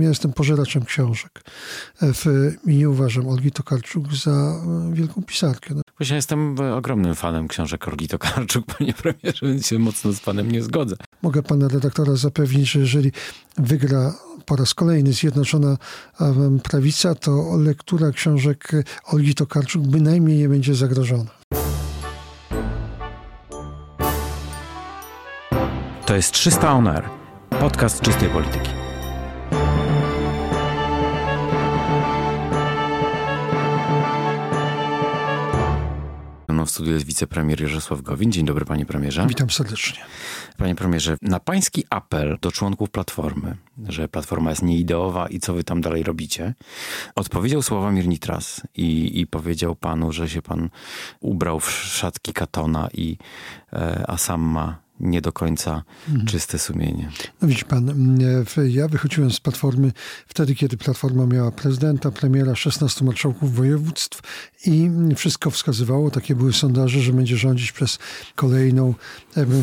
Ja 0.00 0.08
jestem 0.08 0.32
pożeraczem 0.32 0.84
książek 0.84 1.42
w, 2.02 2.52
i 2.66 2.76
nie 2.76 2.90
uważam 2.90 3.28
Olgi 3.28 3.52
Tokarczuk 3.52 4.14
za 4.14 4.30
e, 4.30 4.90
wielką 4.94 5.22
pisarkę. 5.22 5.74
No. 5.74 5.82
Właśnie 5.98 6.16
jestem 6.16 6.56
ogromnym 6.74 7.14
fanem 7.14 7.48
książek 7.48 7.88
Olgi 7.88 8.08
Tokarczuk, 8.08 8.66
panie 8.78 8.92
premierze, 8.94 9.46
więc 9.46 9.66
się 9.66 9.78
mocno 9.78 10.12
z 10.12 10.20
panem 10.20 10.52
nie 10.52 10.62
zgodzę. 10.62 10.96
Mogę 11.22 11.42
pana 11.42 11.68
redaktora 11.68 12.16
zapewnić, 12.16 12.70
że 12.70 12.80
jeżeli 12.80 13.12
wygra 13.58 14.14
po 14.46 14.56
raz 14.56 14.74
kolejny 14.74 15.12
Zjednoczona 15.12 15.76
Prawica, 16.62 17.14
to 17.14 17.56
lektura 17.56 18.10
książek 18.10 18.72
Olgi 19.04 19.34
Tokarczuk 19.34 19.86
bynajmniej 19.86 20.38
nie 20.38 20.48
będzie 20.48 20.74
zagrożona. 20.74 21.30
To 26.06 26.16
jest 26.16 26.32
300 26.32 26.72
On 26.72 26.88
Air, 26.88 27.04
podcast 27.60 28.00
czystej 28.00 28.28
polityki. 28.28 28.85
W 36.64 36.70
studiu 36.70 36.92
jest 36.92 37.06
wicepremier 37.06 37.62
Jarosław 37.62 38.02
Gowin. 38.02 38.32
Dzień 38.32 38.46
dobry, 38.46 38.64
panie 38.64 38.86
premierze. 38.86 39.26
Witam 39.28 39.50
serdecznie. 39.50 40.02
Panie 40.56 40.74
premierze, 40.74 41.16
na 41.22 41.40
pański 41.40 41.84
apel 41.90 42.38
do 42.40 42.52
członków 42.52 42.90
Platformy, 42.90 43.56
że 43.88 44.08
Platforma 44.08 44.50
jest 44.50 44.62
nieideowa 44.62 45.28
i 45.28 45.40
co 45.40 45.54
wy 45.54 45.64
tam 45.64 45.80
dalej 45.80 46.02
robicie, 46.02 46.54
odpowiedział 47.14 47.62
Sławomir 47.62 48.08
Nitras 48.08 48.60
i, 48.74 49.20
i 49.20 49.26
powiedział 49.26 49.76
panu, 49.76 50.12
że 50.12 50.28
się 50.28 50.42
pan 50.42 50.68
ubrał 51.20 51.60
w 51.60 51.70
szatki 51.70 52.32
Katona, 52.32 52.88
i, 52.94 53.16
e, 53.72 54.04
a 54.08 54.18
sam 54.18 54.40
ma 54.40 54.85
nie 55.00 55.20
do 55.20 55.32
końca 55.32 55.82
mhm. 56.08 56.26
czyste 56.26 56.58
sumienie. 56.58 57.10
No 57.42 57.48
widzi 57.48 57.64
pan, 57.64 58.18
ja 58.68 58.88
wychodziłem 58.88 59.30
z 59.30 59.40
Platformy 59.40 59.92
wtedy, 60.26 60.54
kiedy 60.54 60.76
Platforma 60.76 61.26
miała 61.26 61.50
prezydenta, 61.50 62.10
premiera, 62.10 62.54
16 62.54 63.04
marszałków 63.04 63.54
województw 63.54 64.20
i 64.66 64.90
wszystko 65.16 65.50
wskazywało, 65.50 66.10
takie 66.10 66.34
były 66.34 66.52
sondaże, 66.52 67.00
że 67.00 67.12
będzie 67.12 67.36
rządzić 67.36 67.72
przez 67.72 67.98
kolejną 68.34 68.94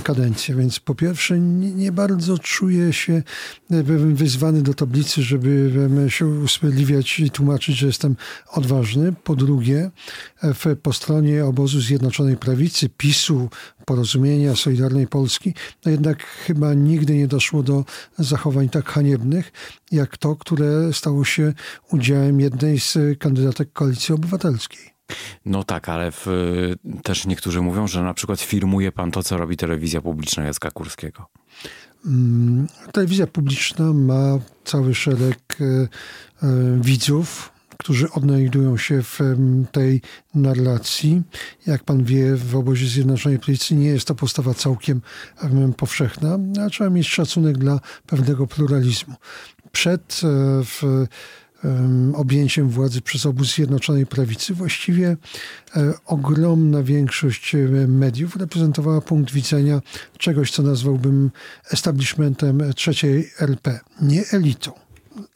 kadencję. 0.04 0.56
Więc 0.56 0.80
po 0.80 0.96
pierwsze 0.96 1.40
nie, 1.40 1.92
bardzo 1.92 2.38
czuję 2.38 2.94
się 2.94 3.24
wyzwany 4.14 4.62
do 4.62 4.74
tablicy, 4.74 5.24
żeby 5.24 5.72
się 6.10 6.28
usprawiedliwiać 6.28 7.20
i 7.20 7.32
tłumaczyć, 7.32 7.76
że 7.76 7.88
jestem 7.88 8.16
odważny. 8.52 9.14
Po 9.24 9.36
drugie, 9.36 9.92
w, 10.44 10.76
po 10.82 10.94
stronie 10.94 11.46
obozu 11.46 11.82
Zjednoczonej 11.82 12.38
Prawicy, 12.38 12.90
PiSu, 12.90 13.50
Porozumienia, 13.86 14.56
Solidarnej 14.56 15.08
Polski, 15.08 15.54
no 15.86 15.92
jednak 15.92 16.24
chyba 16.24 16.74
nigdy 16.74 17.18
nie 17.18 17.28
doszło 17.28 17.64
do 17.64 17.86
zachowań 18.20 18.70
tak 18.70 18.86
haniebnych, 18.90 19.52
jak 19.92 20.18
to, 20.18 20.36
które 20.36 20.94
stało 20.94 21.26
się 21.26 21.54
udziałem 21.92 22.40
jednej 22.40 22.80
z 22.80 22.98
kandydatek 23.20 23.74
Koalicji 23.74 24.16
Obywatelskiej. 24.16 24.94
No 25.46 25.64
tak, 25.64 25.90
ale 25.90 26.12
w, 26.12 26.28
też 27.04 27.26
niektórzy 27.26 27.62
mówią, 27.62 27.88
że 27.88 28.04
na 28.04 28.14
przykład 28.14 28.42
firmuje 28.42 28.92
pan 28.92 29.12
to, 29.12 29.24
co 29.24 29.38
robi 29.38 29.58
telewizja 29.58 30.02
publiczna 30.02 30.44
Jacka 30.44 30.72
Kurskiego. 30.72 31.26
Mm, 32.06 32.68
telewizja 32.92 33.28
publiczna 33.28 33.94
ma 33.94 34.40
cały 34.64 34.96
szereg 34.96 35.40
e, 35.62 35.66
e, 35.66 35.88
widzów, 36.82 37.53
którzy 37.84 38.12
odnajdują 38.12 38.78
się 38.78 39.04
w 39.04 39.20
tej 39.72 40.02
narracji. 40.36 41.22
Jak 41.68 41.84
pan 41.84 42.04
wie, 42.04 42.36
w 42.36 42.56
obozie 42.56 42.88
Zjednoczonej 42.88 43.40
Prawicy 43.40 43.76
nie 43.76 43.88
jest 43.88 44.08
to 44.08 44.16
postawa 44.16 44.54
całkiem 44.54 45.02
powszechna, 45.78 46.40
a 46.66 46.70
trzeba 46.70 46.90
mieć 46.90 47.08
szacunek 47.08 47.58
dla 47.58 47.80
pewnego 48.08 48.48
pluralizmu. 48.48 49.16
Przed 49.72 50.22
e, 50.24 50.28
w, 50.64 51.08
objęciem 52.16 52.70
władzy 52.70 53.02
przez 53.02 53.26
obóz 53.26 53.56
Zjednoczonej 53.56 54.06
Prawicy, 54.06 54.54
właściwie 54.54 55.18
e, 55.76 55.94
ogromna 56.06 56.84
większość 56.84 57.56
mediów 57.88 58.36
reprezentowała 58.36 59.02
punkt 59.02 59.34
widzenia 59.34 59.82
czegoś, 60.18 60.52
co 60.52 60.64
nazwałbym 60.64 61.32
establishmentem 61.72 62.74
trzeciej 62.76 63.32
RP, 63.40 63.80
nie 64.02 64.24
elitą 64.32 64.83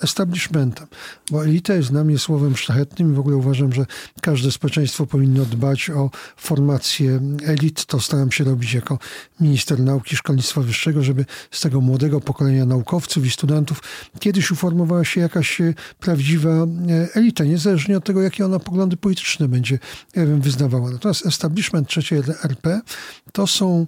establishmentem, 0.04 0.88
bo 1.32 1.46
elita 1.46 1.74
jest 1.74 1.92
dla 1.92 2.04
mnie 2.04 2.20
słowem 2.20 2.58
szlachetnym 2.58 3.12
i 3.12 3.16
w 3.16 3.20
ogóle 3.20 3.36
uważam, 3.36 3.74
że 3.74 3.86
każde 4.22 4.52
społeczeństwo 4.52 5.06
powinno 5.06 5.46
dbać 5.46 5.90
o 5.90 6.10
formację 6.38 7.20
elit. 7.46 7.86
To 7.86 8.00
staram 8.00 8.32
się 8.32 8.44
robić 8.44 8.74
jako 8.74 9.00
minister 9.40 9.80
nauki 9.80 10.14
i 10.14 10.18
szkolnictwa 10.18 10.62
wyższego, 10.62 11.04
żeby 11.04 11.26
z 11.52 11.62
tego 11.62 11.82
młodego 11.82 12.22
pokolenia 12.22 12.66
naukowców 12.66 13.26
i 13.26 13.32
studentów 13.32 13.82
kiedyś 14.20 14.52
uformowała 14.52 15.06
się 15.06 15.22
jakaś 15.22 15.62
e, 15.62 15.74
prawdziwa 16.00 16.50
e, 16.50 16.66
elita, 17.14 17.44
niezależnie 17.44 17.98
od 17.98 18.04
tego, 18.04 18.22
jakie 18.22 18.46
ona 18.46 18.60
poglądy 18.60 18.98
polityczne 18.98 19.48
będzie 19.48 19.80
wyznawała. 20.40 20.92
Natomiast 20.92 21.26
establishment 21.26 21.88
trzeciej 21.88 22.20
RP 22.44 22.82
to 23.32 23.48
są 23.48 23.88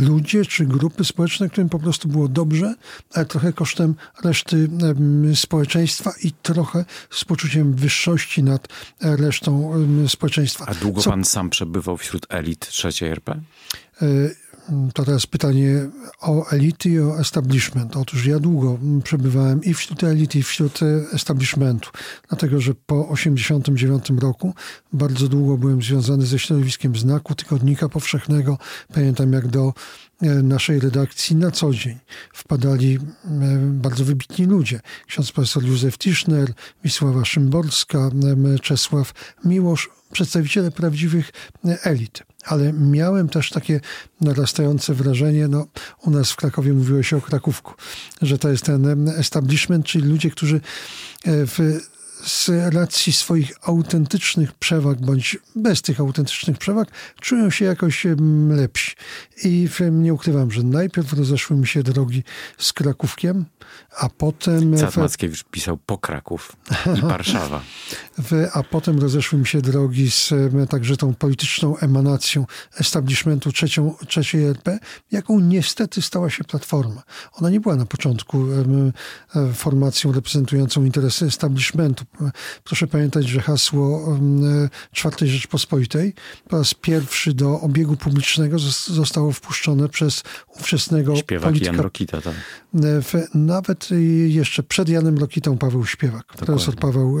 ludzie 0.00 0.44
czy 0.44 0.66
grupy 0.66 1.04
społeczne, 1.04 1.48
którym 1.48 1.68
po 1.68 1.78
prostu 1.78 2.08
było 2.08 2.28
dobrze, 2.28 2.74
ale 3.14 3.26
trochę 3.26 3.52
kosztem 3.52 3.94
reszty 4.24 4.68
społeczeństwa 5.34 6.12
i 6.22 6.32
trochę 6.42 6.84
z 7.10 7.24
poczuciem 7.24 7.74
wyższości 7.74 8.42
nad 8.42 8.68
resztą 9.00 9.72
społeczeństwa. 10.08 10.64
A 10.68 10.74
długo 10.74 11.00
Co... 11.00 11.10
pan 11.10 11.24
sam 11.24 11.50
przebywał 11.50 11.96
wśród 11.96 12.26
elit 12.28 12.68
trzeciej 12.68 13.08
RP? 13.08 13.40
To 14.94 15.04
teraz 15.04 15.26
pytanie 15.26 15.88
o 16.20 16.50
elity 16.50 16.88
i 16.88 17.00
o 17.00 17.20
establishment. 17.20 17.96
Otóż 17.96 18.26
ja 18.26 18.38
długo 18.38 18.78
przebywałem 19.04 19.64
i 19.64 19.74
wśród 19.74 20.04
elity, 20.04 20.38
i 20.38 20.42
wśród 20.42 20.80
establishmentu, 21.12 21.90
dlatego 22.28 22.60
że 22.60 22.74
po 22.74 22.94
1989 22.94 24.22
roku 24.22 24.54
bardzo 24.92 25.28
długo 25.28 25.58
byłem 25.58 25.82
związany 25.82 26.26
ze 26.26 26.38
środowiskiem 26.38 26.96
znaku, 26.96 27.34
tygodnika 27.34 27.88
powszechnego. 27.88 28.58
Pamiętam 28.94 29.32
jak 29.32 29.46
do 29.46 29.72
naszej 30.42 30.80
redakcji 30.80 31.36
na 31.36 31.50
co 31.50 31.74
dzień 31.74 31.98
wpadali 32.32 32.94
e, 32.94 32.98
bardzo 33.60 34.04
wybitni 34.04 34.46
ludzie. 34.46 34.80
Ksiądz 35.06 35.32
profesor 35.32 35.64
Józef 35.64 35.98
Tischner, 35.98 36.52
Wisława 36.84 37.24
Szymborska, 37.24 38.10
Czesław 38.62 39.12
Miłosz, 39.44 39.90
przedstawiciele 40.12 40.70
prawdziwych 40.70 41.32
elit 41.64 42.22
ale 42.48 42.72
miałem 42.72 43.28
też 43.28 43.50
takie 43.50 43.80
narastające 44.20 44.94
wrażenie, 44.94 45.48
no 45.48 45.66
u 46.02 46.10
nas 46.10 46.30
w 46.30 46.36
Krakowie 46.36 46.72
mówiło 46.72 47.02
się 47.02 47.16
o 47.16 47.20
Krakówku, 47.20 47.74
że 48.22 48.38
to 48.38 48.48
jest 48.48 48.64
ten 48.64 49.08
establishment, 49.08 49.86
czyli 49.86 50.08
ludzie, 50.08 50.30
którzy 50.30 50.56
e, 50.56 50.60
w 51.24 51.58
z 52.24 52.50
racji 52.74 53.12
swoich 53.12 53.52
autentycznych 53.62 54.52
przewag, 54.52 55.00
bądź 55.00 55.38
bez 55.56 55.82
tych 55.82 56.00
autentycznych 56.00 56.58
przewag, 56.58 56.88
czują 57.20 57.50
się 57.50 57.64
jakoś 57.64 58.06
lepsi. 58.48 58.96
I 59.44 59.68
nie 59.92 60.14
ukrywam, 60.14 60.50
że 60.50 60.62
najpierw 60.62 61.12
rozeszły 61.12 61.56
mi 61.56 61.66
się 61.66 61.82
drogi 61.82 62.22
z 62.58 62.72
Krakówkiem, 62.72 63.44
a 63.98 64.08
potem... 64.08 64.76
Cat 64.76 64.96
Mackiewicz 64.96 65.44
pisał 65.44 65.76
po 65.76 65.98
Kraków 65.98 66.56
i 66.98 67.00
Warszawa. 67.06 67.62
a 68.52 68.62
potem 68.62 68.98
rozeszły 68.98 69.38
mi 69.38 69.46
się 69.46 69.62
drogi 69.62 70.10
z 70.10 70.32
także 70.70 70.96
tą 70.96 71.14
polityczną 71.14 71.76
emanacją 71.76 72.46
establishmentu 72.80 73.52
trzecią, 73.52 73.94
trzeciej 74.08 74.44
RP, 74.44 74.78
jaką 75.10 75.40
niestety 75.40 76.02
stała 76.02 76.30
się 76.30 76.44
Platforma. 76.44 77.02
Ona 77.32 77.50
nie 77.50 77.60
była 77.60 77.76
na 77.76 77.86
początku 77.86 78.46
e, 79.36 79.52
formacją 79.52 80.12
reprezentującą 80.12 80.84
interesy 80.84 81.26
establishmentu. 81.26 82.04
Proszę 82.64 82.86
pamiętać, 82.86 83.28
że 83.28 83.40
hasło 83.40 84.18
czwartej 84.92 85.28
Rzeczpospolitej 85.28 86.14
po 86.48 86.58
raz 86.58 86.74
pierwszy 86.74 87.34
do 87.34 87.60
obiegu 87.60 87.96
publicznego 87.96 88.58
zostało 88.86 89.32
wpuszczone 89.32 89.88
przez 89.88 90.22
ówczesnego 90.56 91.16
Śpiewak 91.16 91.48
polityka. 91.48 91.72
Jan 91.72 91.80
Rokita, 91.80 92.20
tak. 92.20 92.34
Nawet 93.34 93.88
jeszcze 94.26 94.62
przed 94.62 94.88
Janem 94.88 95.18
Rokitą 95.18 95.58
Paweł 95.58 95.86
Śpiewak, 95.86 96.22
Dokładnie. 96.22 96.46
profesor 96.46 96.76
Paweł 96.76 97.18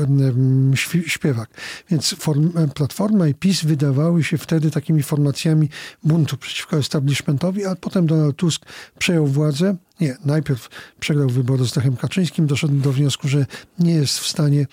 Śpiewak. 1.06 1.50
Więc 1.90 2.14
form, 2.18 2.52
Platforma 2.74 3.28
i 3.28 3.34
PiS 3.34 3.64
wydawały 3.64 4.24
się 4.24 4.38
wtedy 4.38 4.70
takimi 4.70 5.02
formacjami 5.02 5.68
buntu 6.04 6.36
przeciwko 6.36 6.78
establishmentowi, 6.78 7.66
a 7.66 7.76
potem 7.76 8.06
Donald 8.06 8.36
Tusk 8.36 8.66
przejął 8.98 9.26
władzę 9.26 9.76
nie, 10.00 10.16
najpierw 10.24 10.68
przegrał 11.00 11.28
wybory 11.28 11.66
z 11.66 11.76
Lechem 11.76 11.96
Kaczyńskim, 11.96 12.46
doszedł 12.46 12.74
do 12.74 12.92
wniosku, 12.92 13.28
że 13.28 13.46
nie 13.78 13.92
jest 13.92 14.18
w 14.18 14.26
stanie 14.26 14.66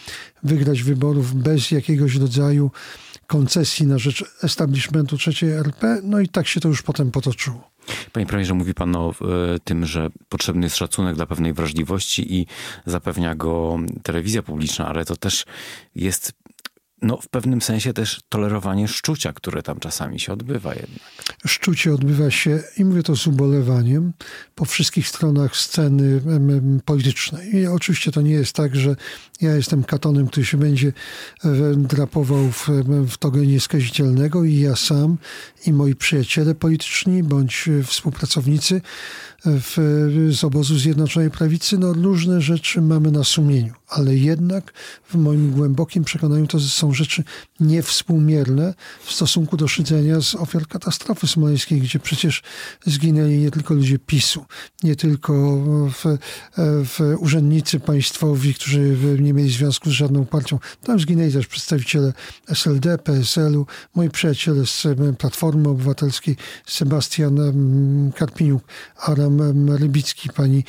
wygrać 0.44 0.84
wyborów 0.84 1.34
bez 1.34 1.72
jakiegoś 1.72 2.16
rodzaju 2.16 2.72
koncesji 3.28 3.88
na 3.88 3.98
rzecz 3.98 4.24
establishmentu 4.44 5.18
trzeciej 5.18 5.52
RP, 5.52 6.00
no 6.04 6.20
i 6.20 6.28
tak 6.28 6.48
się 6.48 6.60
to 6.60 6.68
już 6.68 6.82
potem 6.82 7.12
potoczyło. 7.12 7.72
Panie 8.14 8.26
premierze, 8.26 8.54
mówi 8.54 8.74
pan 8.74 8.96
o 8.96 9.10
e, 9.10 9.14
tym, 9.64 9.86
że 9.86 10.10
potrzebny 10.30 10.66
jest 10.66 10.76
szacunek 10.76 11.16
dla 11.16 11.26
pewnej 11.26 11.54
wrażliwości 11.54 12.36
i 12.36 12.48
zapewnia 12.86 13.36
go 13.36 13.78
telewizja 14.04 14.44
publiczna, 14.44 14.88
ale 14.88 15.06
to 15.06 15.16
też 15.16 15.46
jest 15.96 16.34
no, 17.02 17.18
w 17.18 17.28
pewnym 17.28 17.62
sensie 17.62 17.94
też 17.94 18.22
tolerowanie 18.30 18.88
szczucia, 18.88 19.34
które 19.34 19.64
tam 19.64 19.80
czasami 19.80 20.20
się 20.20 20.34
odbywa 20.34 20.74
jednak. 20.74 21.00
Szczucie 21.48 21.94
odbywa 21.94 22.32
się, 22.32 22.64
i 22.78 22.86
mówię 22.86 23.04
to 23.04 23.16
z 23.16 23.28
ubolewaniem, 23.28 24.14
po 24.56 24.66
wszystkich 24.66 25.08
stronach 25.08 25.56
sceny 25.56 26.22
politycznej. 26.86 27.56
I 27.56 27.68
oczywiście 27.68 28.12
to 28.12 28.22
nie 28.22 28.32
jest 28.32 28.54
tak, 28.54 28.76
że 28.76 28.96
ja 29.42 29.56
jestem 29.56 29.84
katonem, 29.84 30.28
który 30.28 30.46
się 30.46 30.58
będzie 30.58 30.94
drapował 31.76 32.52
w, 32.52 32.70
w 33.08 33.18
togę 33.18 33.42
nieskazitelnego 33.42 34.44
i 34.44 34.60
ja 34.60 34.76
sam 34.76 35.18
i 35.68 35.74
moi 35.74 35.96
przyjaciele 35.96 36.56
polityczni 36.56 37.24
bądź 37.24 37.70
współpracownicy 37.86 38.82
w, 39.46 39.78
z 40.32 40.44
obozu 40.44 40.80
Zjednoczonej 40.80 41.32
Prawicy, 41.32 41.78
no 41.78 41.94
różne 41.94 42.42
rzeczy 42.42 42.82
mamy 42.82 43.12
na 43.12 43.24
sumieniu, 43.24 43.74
ale 43.88 44.16
jednak 44.16 44.74
w 45.10 45.16
moim 45.16 45.52
głębokim 45.52 46.04
przekonaniu 46.04 46.48
to 46.48 46.60
są 46.60 46.94
rzeczy 46.94 47.24
niewspółmierne 47.60 48.74
w 49.04 49.12
stosunku 49.12 49.58
do 49.58 49.68
szydzenia 49.68 50.22
z 50.22 50.36
ofiar 50.36 50.68
katastrofy 50.68 51.28
smoleńskiej, 51.28 51.82
gdzie 51.82 52.00
przecież 52.00 52.44
zginęli 52.86 53.38
nie 53.38 53.52
tylko 53.52 53.74
ludzie 53.74 54.00
PiSu, 54.00 54.46
nie 54.84 54.96
tylko 54.96 55.34
w, 55.90 56.18
w 56.58 57.16
urzędnicy 57.20 57.80
państwowi, 57.80 58.54
którzy 58.54 58.98
nie 59.20 59.34
mieli 59.34 59.52
związku 59.52 59.90
z 59.90 59.94
żadną 59.94 60.26
partią. 60.26 60.60
Tam 60.84 61.00
zginęli 61.00 61.34
też 61.34 61.48
przedstawiciele 61.48 62.14
SLD, 62.48 62.98
PSL-u, 62.98 63.66
moi 63.96 64.10
przyjaciele 64.10 64.66
z 64.66 64.88
Platformy 65.18 65.70
Obywatelskiej, 65.70 66.36
Sebastian 66.66 67.40
Karpiniuk, 68.16 68.64
Aram 68.98 69.35
Rybicki, 69.78 70.30
pani 70.30 70.64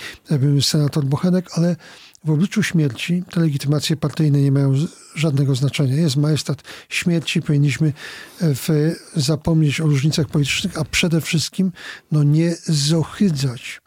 senator 0.61 1.05
Bochenek, 1.05 1.49
ale 1.53 1.77
w 2.25 2.31
obliczu 2.31 2.63
śmierci 2.63 3.23
te 3.31 3.41
legitymacje 3.41 3.97
partyjne 3.97 4.41
nie 4.41 4.53
mają 4.53 4.75
żadnego 5.15 5.55
znaczenia. 5.55 5.95
Jest 5.95 6.17
majestat 6.17 6.63
śmierci, 6.89 7.43
powinniśmy 7.43 7.87
e, 7.87 8.55
w, 8.55 8.69
zapomnieć 9.17 9.81
o 9.81 9.85
różnicach 9.85 10.27
politycznych, 10.27 10.79
a 10.79 10.85
przede 10.85 11.21
wszystkim 11.21 11.73
no, 12.13 12.23
nie 12.23 12.55
zohydzać 12.65 13.81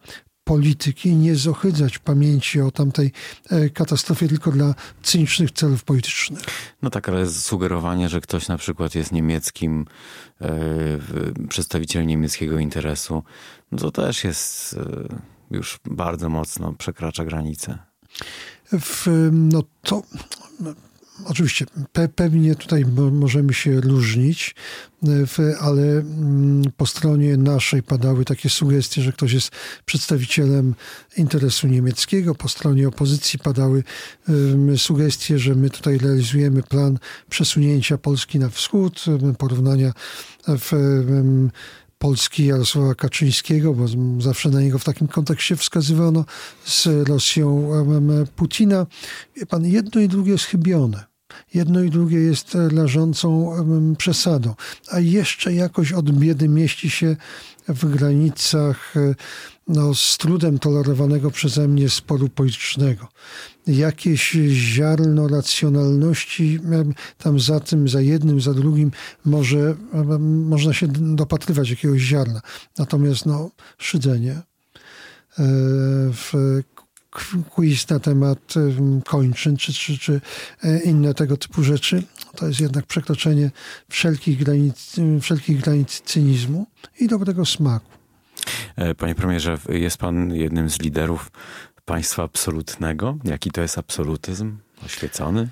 polityki, 0.49 1.15
nie 1.15 1.35
zohydzać 1.35 1.99
pamięci 1.99 2.61
o 2.61 2.71
tamtej 2.71 3.11
e, 3.49 3.69
katastrofie 3.69 4.27
tylko 4.27 4.51
dla 4.51 4.75
cynicznych 5.03 5.51
celów 5.51 5.83
politycznych. 5.83 6.39
No 6.81 6.89
tak, 6.89 7.09
ale 7.09 7.27
sugerowanie, 7.27 8.09
że 8.09 8.21
ktoś 8.21 8.47
na 8.47 8.57
przykład 8.57 8.95
jest 8.95 9.11
niemieckim, 9.11 9.85
przedstawiciel 11.49 12.05
niemieckiego 12.05 12.59
interesu, 12.59 13.23
no 13.71 13.77
to 13.77 13.91
też 13.91 14.23
jest 14.23 14.73
e, 14.73 15.07
już 15.51 15.79
bardzo 15.85 16.29
mocno 16.29 16.73
przekracza 16.73 17.25
granicę. 17.25 17.77
W, 18.71 19.07
no 19.31 19.63
to 19.81 20.01
oczywiście 21.25 21.65
pe, 21.93 22.07
pewnie 22.07 22.55
tutaj 22.55 22.85
możemy 23.11 23.53
się 23.53 23.81
różnić, 23.81 24.55
ale 25.59 25.83
mm, 25.83 26.63
po 26.77 26.85
stronie 26.85 27.37
naszej 27.37 27.83
padały 27.83 28.25
takie 28.25 28.49
sugestie, 28.49 29.01
że 29.01 29.11
ktoś 29.11 29.33
jest 29.33 29.51
przedstawicielem 29.85 30.75
interesu 31.17 31.67
niemieckiego, 31.67 32.35
po 32.35 32.49
stronie 32.49 32.87
opozycji 32.87 33.39
padały 33.39 33.83
sugestie, 34.77 35.39
że 35.39 35.55
my 35.55 35.69
tutaj 35.69 35.97
realizujemy 35.97 36.63
plan 36.63 36.99
przesunięcia 37.29 37.97
Polski 37.97 38.39
na 38.39 38.49
wschód, 38.49 39.05
porównania 39.37 39.93
w 40.47 40.71
Polski 41.99 42.45
Jarosława 42.45 42.95
Kaczyńskiego, 42.95 43.73
bo 43.73 43.85
zawsze 44.19 44.49
na 44.49 44.61
niego 44.61 44.79
w 44.79 44.83
takim 44.83 45.07
kontekście 45.07 45.55
wskazywano, 45.55 46.25
z 46.65 47.07
Rosją 47.07 47.69
Putina. 48.35 48.85
Wie 49.35 49.45
pan, 49.45 49.65
jedno 49.65 50.01
i 50.01 50.07
drugie 50.07 50.31
jest 50.31 50.45
chybione. 50.45 51.08
Jedno 51.53 51.83
i 51.83 51.89
drugie 51.89 52.17
jest 52.17 52.53
leżącą 52.71 53.51
przesadą, 53.97 54.55
a 54.91 54.99
jeszcze 54.99 55.53
jakoś 55.53 55.91
od 55.93 56.11
biedy 56.11 56.49
mieści 56.49 56.89
się 56.89 57.15
w 57.67 57.95
granicach 57.95 58.93
no, 59.69 59.95
z 59.95 60.17
trudem 60.17 60.59
tolerowanego 60.59 61.31
przeze 61.31 61.67
mnie 61.67 61.89
sporu 61.89 62.29
politycznego. 62.29 63.07
Jakieś 63.67 64.31
ziarno 64.49 65.27
racjonalności 65.27 66.59
tam 67.17 67.39
za 67.39 67.59
tym, 67.59 67.87
za 67.87 68.01
jednym, 68.01 68.41
za 68.41 68.53
drugim 68.53 68.91
może, 69.25 69.75
można 70.19 70.73
się 70.73 70.87
dopatrywać 70.87 71.69
jakiegoś 71.69 72.01
ziarna. 72.01 72.41
Natomiast 72.77 73.25
no, 73.25 73.51
szydzenie 73.77 74.31
e, 74.31 74.43
w 76.11 76.33
quiz 77.49 77.89
na 77.89 77.99
temat 77.99 78.53
kończyn, 79.05 79.57
czy, 79.57 79.73
czy, 79.73 79.97
czy 79.97 80.21
e, 80.63 80.79
inne 80.79 81.13
tego 81.13 81.37
typu 81.37 81.63
rzeczy, 81.63 82.03
to 82.35 82.47
jest 82.47 82.59
jednak 82.59 82.85
przekroczenie 82.85 83.51
wszelkich 83.89 84.43
granic, 84.43 84.95
wszelkich 85.21 85.61
granic 85.61 86.01
cynizmu 86.01 86.67
i 86.99 87.07
dobrego 87.07 87.45
smaku. 87.45 87.91
E, 88.75 88.95
panie 88.95 89.15
premierze, 89.15 89.57
jest 89.69 89.97
pan 89.97 90.35
jednym 90.35 90.69
z 90.69 90.79
liderów 90.79 91.31
państwa 91.85 92.23
absolutnego. 92.23 93.17
Jaki 93.23 93.51
to 93.51 93.61
jest 93.61 93.77
absolutyzm? 93.77 94.57
Oświecony? 94.85 95.49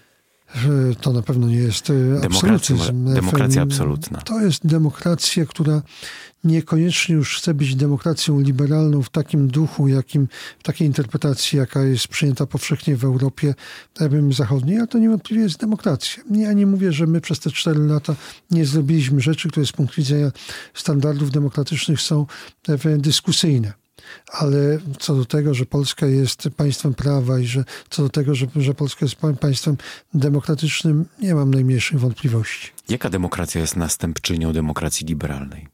To 1.02 1.14
na 1.14 1.22
pewno 1.22 1.48
nie 1.48 1.56
jest 1.56 1.90
e, 1.90 1.94
absolutyzm. 2.26 3.14
Demokracja 3.14 3.62
absolutna. 3.62 4.22
To 4.22 4.42
jest 4.42 4.68
demokracja, 4.68 5.46
która 5.46 5.82
niekoniecznie 6.44 7.16
już 7.16 7.38
chce 7.38 7.54
być 7.54 7.76
demokracją 7.76 8.40
liberalną 8.40 9.04
w 9.04 9.10
takim 9.10 9.48
duchu, 9.48 9.88
jakim, 9.88 10.28
w 10.60 10.64
takiej 10.64 10.88
interpretacji, 10.88 11.60
jaka 11.60 11.84
jest 11.84 12.08
przyjęta 12.08 12.46
powszechnie 12.46 12.96
w 12.96 13.04
Europie 13.04 13.54
Zachodniej, 14.32 14.78
ale 14.78 14.88
to 14.88 14.98
niewątpliwie 14.98 15.44
jest 15.44 15.60
demokracja. 15.60 16.24
Ja 16.32 16.54
nie 16.54 16.66
mówię, 16.66 16.92
że 16.92 17.08
my 17.08 17.22
przez 17.22 17.40
te 17.40 17.52
cztery 17.52 17.80
lata 17.80 18.16
nie 18.52 18.66
zrobiliśmy 18.66 19.22
rzeczy, 19.22 19.50
które 19.50 19.66
z 19.66 19.72
punktu 19.72 19.96
widzenia 20.02 20.32
standardów 20.74 21.32
demokratycznych 21.32 22.02
są 22.02 22.26
dyskusyjne 22.98 23.87
ale 24.32 24.80
co 25.00 25.16
do 25.16 25.26
tego, 25.26 25.54
że 25.54 25.66
Polska 25.66 26.06
jest 26.06 26.50
państwem 26.58 26.94
prawa 26.94 27.40
i 27.40 27.46
że 27.46 27.64
co 27.90 28.04
do 28.04 28.10
tego, 28.10 28.36
że, 28.36 28.48
że 28.56 28.74
Polska 28.74 29.06
jest 29.06 29.16
państwem 29.40 29.78
demokratycznym, 30.14 31.06
nie 31.20 31.36
mam 31.36 31.54
najmniejszych 31.54 32.00
wątpliwości. 32.00 32.72
Jaka 32.90 33.10
demokracja 33.10 33.62
jest 33.62 33.76
następczynią 33.76 34.54
demokracji 34.54 35.08
liberalnej? 35.08 35.68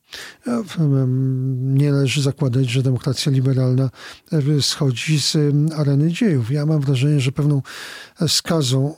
Nie 1.57 1.91
należy 1.91 2.21
zakładać, 2.21 2.69
że 2.69 2.83
demokracja 2.83 3.31
liberalna 3.31 3.89
e, 4.31 4.61
schodzi 4.61 5.19
z 5.19 5.37
areny 5.77 6.11
dziejów. 6.11 6.51
Ja 6.51 6.65
mam 6.65 6.81
wrażenie, 6.81 7.19
że 7.19 7.31
pewną 7.31 7.61
skazą 8.27 8.95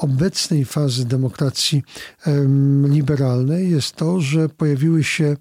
obecnej 0.00 0.64
fazy 0.64 1.04
demokracji 1.04 1.82
liberalnej 2.84 3.70
jest 3.70 3.96
to, 3.96 4.20
że 4.20 4.48
pojawiły 4.48 5.04
się 5.04 5.36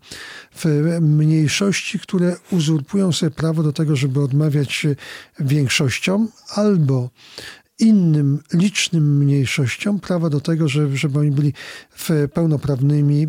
mniejszości, 1.01 1.99
które 1.99 2.35
uzurpują 2.51 3.11
sobie 3.11 3.31
prawo 3.31 3.63
do 3.63 3.73
tego, 3.73 3.95
żeby 3.95 4.21
odmawiać 4.21 4.87
większościom 5.39 6.27
albo 6.55 7.09
innym 7.79 8.39
licznym 8.53 9.17
mniejszościom 9.17 9.99
prawa 9.99 10.29
do 10.29 10.41
tego, 10.41 10.67
żeby, 10.67 10.97
żeby 10.97 11.19
oni 11.19 11.31
byli 11.31 11.53
pełnoprawnymi 12.33 13.27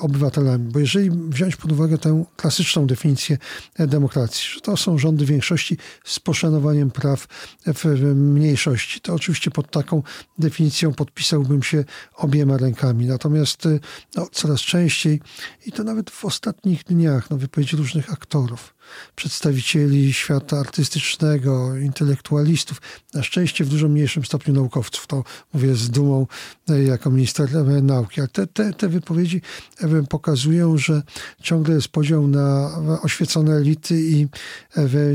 obywatelami. 0.00 0.72
Bo 0.72 0.78
jeżeli 0.78 1.10
wziąć 1.10 1.56
pod 1.56 1.72
uwagę 1.72 1.98
tę 1.98 2.24
klasyczną 2.36 2.86
definicję 2.86 3.38
demokracji, 3.78 4.50
że 4.54 4.60
to 4.60 4.76
są 4.76 4.98
rządy 4.98 5.26
większości 5.26 5.78
z 6.04 6.20
poszanowaniem 6.20 6.90
praw 6.90 7.26
w 7.66 8.14
mniejszości, 8.14 9.00
to 9.00 9.14
oczywiście 9.14 9.50
pod 9.50 9.70
taką 9.70 10.02
definicją 10.38 10.92
podpisałbym 10.92 11.62
się 11.62 11.84
obiema 12.14 12.56
rękami. 12.56 13.06
Natomiast 13.06 13.68
no, 14.16 14.26
coraz 14.32 14.60
częściej, 14.60 15.20
i 15.66 15.72
to 15.72 15.84
nawet 15.84 16.10
w 16.10 16.24
ostatnich 16.24 16.84
dniach, 16.84 17.30
na 17.30 17.36
wypowiedzi 17.36 17.76
różnych 17.76 18.12
aktorów, 18.12 18.74
przedstawicieli 19.16 20.12
świata 20.12 20.58
artystycznego, 20.58 21.76
intelektualistów, 21.76 22.80
na 23.14 23.22
szczęście 23.22 23.64
w 23.64 23.68
dużo 23.68 23.88
mniejszym 23.88 24.24
stopniu 24.24 24.54
naukowców. 24.54 25.06
To 25.06 25.24
mówię 25.52 25.74
z 25.74 25.90
dumą 25.90 26.26
e, 26.68 26.82
jako 26.82 27.10
minister 27.10 27.56
e, 27.56 27.62
nauki. 27.82 28.20
Ale 28.20 28.28
te, 28.28 28.46
te, 28.46 28.72
te 28.72 28.88
wypowiedzi 28.88 29.42
e, 29.80 30.02
pokazują, 30.02 30.78
że 30.78 31.02
ciągle 31.42 31.74
jest 31.74 31.88
podział 31.88 32.26
na 32.26 32.70
oświecone 33.02 33.52
elity 33.56 34.00
i 34.02 34.26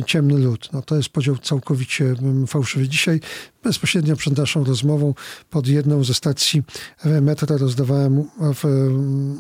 ciemny 0.06 0.38
lud. 0.38 0.70
No 0.74 0.82
to 0.82 0.96
jest 0.96 1.10
podział 1.10 1.38
całkowicie 1.38 2.16
fałszywy. 2.48 2.90
Dzisiaj 2.90 3.20
bezpośrednio 3.66 4.16
przed 4.16 4.38
naszą 4.38 4.64
rozmową 4.64 5.14
pod 5.50 5.68
jedną 5.68 6.04
ze 6.04 6.14
stacji 6.14 6.64
metra 7.22 7.58
rozdawałem 7.58 8.24
w 8.40 8.90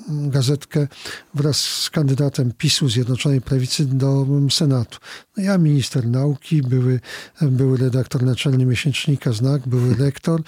gazetkę 0.10 0.88
wraz 1.34 1.58
z 1.58 1.90
kandydatem 1.90 2.52
PiSu 2.58 2.90
Zjednoczonej 2.90 3.42
Prawicy 3.42 3.86
do 3.86 4.28
Senatu. 4.50 5.00
No 5.38 5.44
ja 5.44 5.58
minister 5.58 6.08
nauki, 6.08 6.62
były, 6.62 7.00
były 7.42 7.78
redaktor 7.78 8.24
naczelny 8.24 8.66
miesięcznika 8.66 9.34
Znak, 9.34 9.68
były 9.68 9.96
lektor 10.06 10.42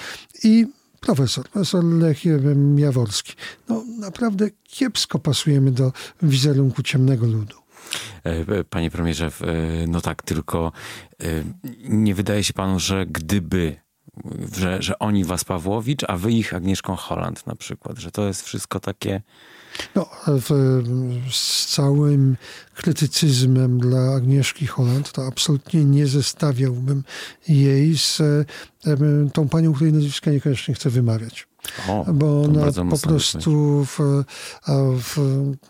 i 0.43 0.67
profesor, 1.01 1.49
profesor 1.49 1.83
Lech 1.83 2.25
Jaworski. 2.75 3.33
No 3.69 3.83
naprawdę 3.99 4.49
kiepsko 4.63 5.19
pasujemy 5.19 5.71
do 5.71 5.93
wizerunku 6.21 6.83
ciemnego 6.83 7.25
ludu. 7.25 7.66
E, 8.23 8.63
panie 8.63 8.91
premierze, 8.91 9.25
e, 9.25 9.87
no 9.87 10.01
tak, 10.01 10.21
tylko 10.23 10.71
e, 11.23 11.25
nie 11.89 12.15
wydaje 12.15 12.43
się 12.43 12.53
panu, 12.53 12.79
że 12.79 13.05
gdyby 13.05 13.87
że, 14.55 14.81
że 14.81 14.99
oni 14.99 15.25
was 15.25 15.43
Pawłowicz, 15.43 16.03
a 16.07 16.17
wy 16.17 16.31
ich 16.31 16.53
Agnieszką 16.53 16.95
Holland 16.95 17.47
na 17.47 17.55
przykład, 17.55 17.97
że 17.97 18.11
to 18.11 18.27
jest 18.27 18.41
wszystko 18.43 18.79
takie... 18.79 19.21
No, 19.95 20.09
w, 20.27 20.81
z 21.31 21.65
całym 21.65 22.37
krytycyzmem 22.75 23.79
dla 23.79 24.15
Agnieszki 24.15 24.67
Holland, 24.67 25.11
to 25.11 25.27
absolutnie 25.27 25.85
nie 25.85 26.07
zestawiałbym 26.07 27.03
jej 27.47 27.97
z 27.97 28.21
tą 29.33 29.49
panią, 29.49 29.73
której 29.73 29.93
nazwiska 29.93 30.31
niekoniecznie 30.31 30.73
chcę 30.73 30.89
wymawiać. 30.89 31.47
O, 31.87 32.13
bo 32.13 32.43
ona 32.43 32.71
po 32.89 32.97
prostu 32.97 33.85
w, 33.85 34.23
w, 34.99 35.17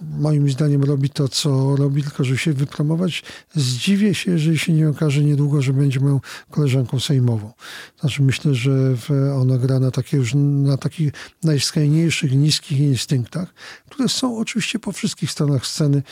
moim 0.02 0.50
zdaniem 0.50 0.84
robi 0.84 1.10
to, 1.10 1.28
co 1.28 1.76
robi, 1.76 2.04
tylko 2.04 2.24
żeby 2.24 2.38
się 2.38 2.54
wypromować. 2.54 3.24
Zdziwię 3.56 4.16
się, 4.16 4.32
jeżeli 4.32 4.58
się 4.58 4.74
nie 4.74 4.90
okaże 4.90 5.24
niedługo, 5.24 5.62
że 5.62 5.74
będzie 5.74 6.00
moją 6.00 6.20
koleżanką 6.50 7.00
sejmową. 7.00 7.52
Znaczy 8.00 8.24
myślę, 8.24 8.56
że 8.56 8.96
ona 9.42 9.58
gra 9.58 9.80
na, 9.80 9.92
takie 9.92 10.18
już, 10.18 10.32
na 10.36 10.78
takich 10.78 11.14
najskrajniejszych, 11.44 12.32
niskich 12.32 12.80
instynktach, 12.80 13.54
które 13.90 14.10
są 14.10 14.38
oczywiście 14.38 14.80
po 14.80 14.92
wszystkich 14.92 15.32
stronach 15.32 15.66
sceny 15.66 16.04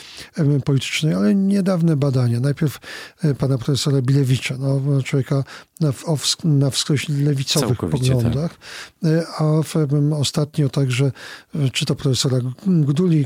politycznej, 0.65 1.13
ale 1.13 1.35
niedawne 1.35 1.95
badania. 1.95 2.39
Najpierw 2.39 2.79
e, 3.24 3.33
pana 3.33 3.57
profesora 3.57 4.01
Bilewicza, 4.01 4.55
no, 4.59 5.03
człowieka 5.03 5.43
na, 5.79 5.93
na 6.43 6.69
wskroś 6.69 6.95
lewicowych 7.10 7.78
Całkowicie 7.78 8.12
poglądach, 8.12 8.58
tak. 9.02 9.42
A 9.42 9.44
ostatnio 10.16 10.70
także, 10.70 11.12
e, 11.56 11.70
czy 11.70 11.86
to 11.86 11.96
profesora 11.96 12.38
Gduli, 12.68 13.25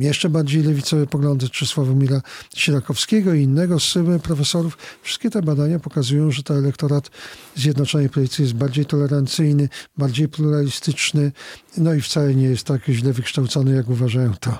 jeszcze 0.00 0.28
bardziej 0.28 0.62
lewicowe 0.62 1.06
poglądy, 1.06 1.48
czy 1.48 1.66
Sławomira 1.66 2.20
Sierakowskiego 2.56 3.34
i 3.34 3.42
innego 3.42 3.80
z 3.80 3.94
profesorów. 4.22 4.78
Wszystkie 5.02 5.30
te 5.30 5.42
badania 5.42 5.78
pokazują, 5.78 6.30
że 6.30 6.42
to 6.42 6.54
elektorat 6.54 7.10
Zjednoczonej 7.54 8.08
Prawicy 8.08 8.42
jest 8.42 8.54
bardziej 8.54 8.86
tolerancyjny, 8.86 9.68
bardziej 9.98 10.28
pluralistyczny, 10.28 11.32
no 11.76 11.94
i 11.94 12.00
wcale 12.00 12.34
nie 12.34 12.46
jest 12.46 12.66
tak 12.66 12.86
źle 12.86 13.12
wykształcony, 13.12 13.74
jak 13.74 13.88
uważają 13.88 14.34
to 14.40 14.58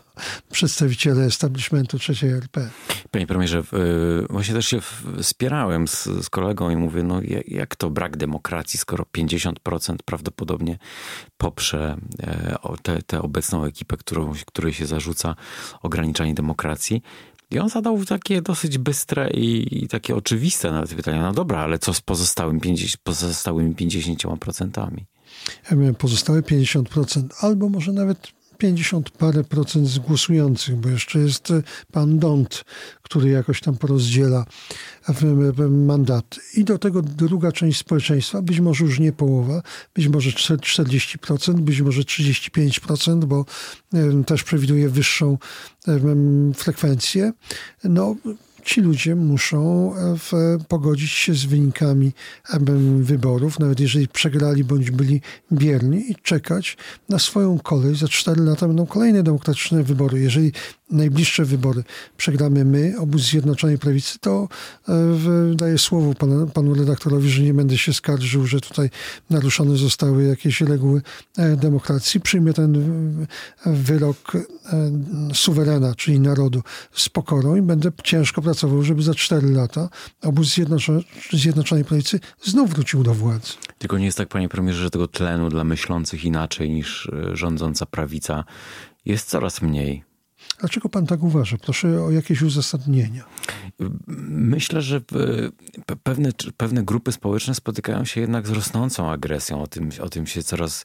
przedstawiciele 0.53 1.25
establishmentu 1.25 1.99
trzeciej 1.99 2.31
RP. 2.31 2.71
Panie 3.11 3.27
premierze, 3.27 3.63
właśnie 4.31 4.55
też 4.55 4.67
się 4.67 4.81
spierałem 5.23 5.89
z, 5.89 6.05
z 6.05 6.31
kolegą 6.31 6.71
i 6.71 6.77
mówię, 6.77 7.03
no 7.03 7.21
jak 7.49 7.77
to 7.77 7.91
brak 7.91 8.17
demokracji, 8.17 8.79
skoro 8.79 9.05
50% 9.17 9.97
prawdopodobnie 10.05 10.79
poprze 11.37 11.97
tę 12.83 13.03
te, 13.07 13.23
obecną 13.23 13.65
ekipę, 13.65 13.97
którą, 13.97 14.33
której 14.47 14.73
się 14.73 14.87
zarzuca 14.87 15.04
ograniczanie 15.83 16.35
demokracji. 16.35 17.03
I 17.51 17.59
on 17.59 17.69
zadał 17.69 18.05
takie 18.05 18.43
dosyć 18.43 18.79
bystre 18.79 19.31
i, 19.31 19.85
i 19.85 19.89
takie 19.89 20.17
oczywiste 20.17 20.71
nawet 20.71 20.95
pytania. 20.95 21.23
No 21.23 21.33
dobra, 21.33 21.59
ale 21.59 21.79
co 21.79 21.95
z 21.95 22.01
pozostałym 22.01 22.61
50, 22.61 22.97
pozostałymi 22.97 23.75
50%? 23.75 24.91
Pozostałe 25.99 26.43
50%, 26.43 27.23
albo 27.41 27.69
może 27.69 27.93
nawet 27.93 28.19
50 28.65 29.11
parę 29.11 29.45
procent 29.45 29.89
z 29.89 29.99
głosujących, 29.99 30.77
bo 30.77 30.89
jeszcze 30.89 31.19
jest 31.19 31.51
e, 31.51 31.63
pan 31.93 32.19
Dont, 32.19 32.65
który 33.03 33.31
jakoś 33.31 33.61
tam 33.61 33.77
porozdziela 33.77 34.45
mandaty. 35.71 36.41
I 36.55 36.65
do 36.65 36.79
tego 36.79 37.03
druga 37.03 37.53
część 37.53 37.79
społeczeństwa, 37.79 38.43
być 38.43 38.61
może 38.61 38.85
już 38.85 38.99
nie 38.99 39.13
połowa, 39.13 39.63
być 39.95 40.09
może 40.09 40.31
40%, 40.31 41.55
być 41.55 41.81
może 41.81 42.03
35%, 42.03 43.25
bo 43.25 43.45
też 44.27 44.43
przewiduje 44.45 44.89
wyższą 44.89 45.39
frekwencję. 46.55 47.33
No, 47.85 48.17
ci 48.65 48.81
ludzie 48.81 49.15
muszą 49.15 49.93
e, 49.97 50.17
w, 50.19 50.33
pogodzić 50.69 51.11
się 51.11 51.35
z 51.35 51.45
wynikami 51.45 52.13
wyborów, 53.01 53.59
nawet 53.59 53.81
jeżeli 53.81 54.09
przegrali 54.09 54.65
bądź 54.65 54.91
byli 54.91 55.21
bierni 55.53 56.11
i 56.11 56.15
czekać 56.23 56.77
na 57.09 57.19
swoją 57.19 57.59
kolej. 57.59 57.97
Za 57.97 58.09
cztery 58.09 58.43
lata 58.43 58.67
będą 58.67 58.87
kolejne 58.87 59.23
demokratyczne 59.23 59.83
wybory. 59.83 60.21
Jeżeli 60.21 60.53
najbliższe 60.91 61.45
wybory 61.45 61.85
przegramy 62.17 62.65
my, 62.65 62.95
obóz 62.99 63.23
Zjednoczonej 63.23 63.79
Prawicy, 63.79 64.19
to 64.19 64.49
e, 64.89 65.55
daję 65.55 65.79
słowo 65.79 66.15
panu, 66.15 66.47
panu 66.47 66.75
redaktorowi, 66.75 67.31
że 67.31 67.43
nie 67.43 67.55
będę 67.55 67.79
się 67.79 67.93
skarżył, 67.93 68.47
że 68.47 68.61
tutaj 68.61 68.91
naruszone 69.31 69.77
zostały 69.77 70.25
jakieś 70.25 70.61
reguły 70.61 71.03
e, 71.37 71.57
demokracji. 71.57 72.21
Przyjmę 72.21 72.53
ten 72.53 72.75
wyrok 73.67 74.33
suwerena, 75.35 75.95
czyli 75.95 76.21
narodu 76.21 76.63
z 76.93 77.09
pokorą 77.09 77.57
i 77.57 77.63
będę 77.63 77.91
ciężko 78.05 78.43
pracował 78.43 78.83
żeby 78.83 79.03
za 79.03 79.15
cztery 79.15 79.51
lata 79.51 79.89
obóz 80.23 80.55
Zjednoczony, 80.55 81.03
Zjednoczonej 81.33 81.85
Prawicy 81.85 82.21
znów 82.43 82.71
wrócił 82.71 83.03
do 83.03 83.15
władzy. 83.15 83.53
Tylko 83.79 83.99
nie 83.99 84.05
jest 84.05 84.19
tak, 84.19 84.29
panie 84.29 84.49
premierze, 84.49 84.83
że 84.83 84.91
tego 84.91 85.09
tlenu 85.09 85.49
dla 85.49 85.65
myślących 85.65 86.25
inaczej 86.25 86.71
niż 86.71 87.09
e, 87.13 87.37
rządząca 87.37 87.87
prawica 87.87 88.45
jest 89.05 89.29
coraz 89.29 89.63
mniej. 89.63 90.14
Dlaczego 90.61 90.89
pan 90.89 91.07
tak 91.07 91.23
uważa? 91.23 91.57
Proszę 91.57 92.03
o 92.03 92.11
jakieś 92.11 92.43
uzasadnienia. 92.43 93.25
Myślę, 94.29 94.83
że 94.83 95.01
pewne, 96.03 96.31
pewne 96.57 96.83
grupy 96.83 97.13
społeczne 97.13 97.55
spotykają 97.55 98.05
się 98.05 98.21
jednak 98.21 98.47
z 98.47 98.51
rosnącą 98.51 99.11
agresją. 99.11 99.63
O 99.63 99.67
tym, 99.67 99.91
o 100.01 100.09
tym 100.09 100.27
się 100.27 100.43
coraz 100.43 100.85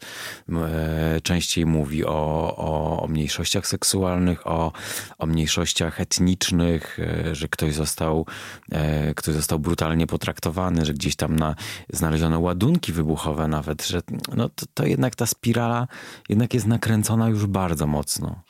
e, 0.49 1.21
częściej 1.23 1.65
mówi. 1.65 2.05
O, 2.05 2.55
o, 2.57 3.01
o 3.03 3.07
mniejszościach 3.07 3.67
seksualnych, 3.67 4.47
o, 4.47 4.71
o 5.17 5.25
mniejszościach 5.25 6.01
etnicznych, 6.01 6.99
e, 6.99 7.35
że 7.35 7.47
ktoś 7.47 7.73
został, 7.73 8.25
e, 8.71 9.13
ktoś 9.13 9.35
został 9.35 9.59
brutalnie 9.59 10.07
potraktowany, 10.07 10.85
że 10.85 10.93
gdzieś 10.93 11.15
tam 11.15 11.35
na, 11.35 11.55
znaleziono 11.93 12.39
ładunki 12.39 12.93
wybuchowe 12.93 13.47
nawet, 13.47 13.87
że 13.87 14.01
no, 14.35 14.49
to, 14.49 14.65
to 14.73 14.85
jednak 14.85 15.15
ta 15.15 15.25
spirala 15.25 15.87
jednak 16.29 16.53
jest 16.53 16.67
nakręcona 16.67 17.29
już 17.29 17.45
bardzo 17.45 17.87
mocno 17.87 18.43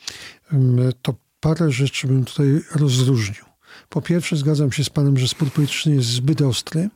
to 1.01 1.15
parę 1.39 1.72
rzeczy 1.72 2.08
bym 2.08 2.25
tutaj 2.25 2.62
rozróżnił. 2.75 3.46
Po 3.89 4.01
pierwsze, 4.01 4.38
zgadzam 4.38 4.72
się 4.72 4.84
z 4.84 4.89
panem, 4.89 5.18
że 5.18 5.27
spór 5.27 5.51
polityczny 5.51 5.96
jest 5.96 6.08
zbyt 6.08 6.41
ostry 6.41 6.89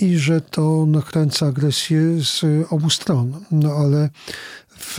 i 0.00 0.16
że 0.18 0.40
to 0.40 0.86
nakręca 0.86 1.46
agresję 1.46 2.00
z 2.20 2.42
obu 2.70 2.90
stron. 2.90 3.44
No 3.50 3.72
ale 3.72 4.10
w, 4.78 4.98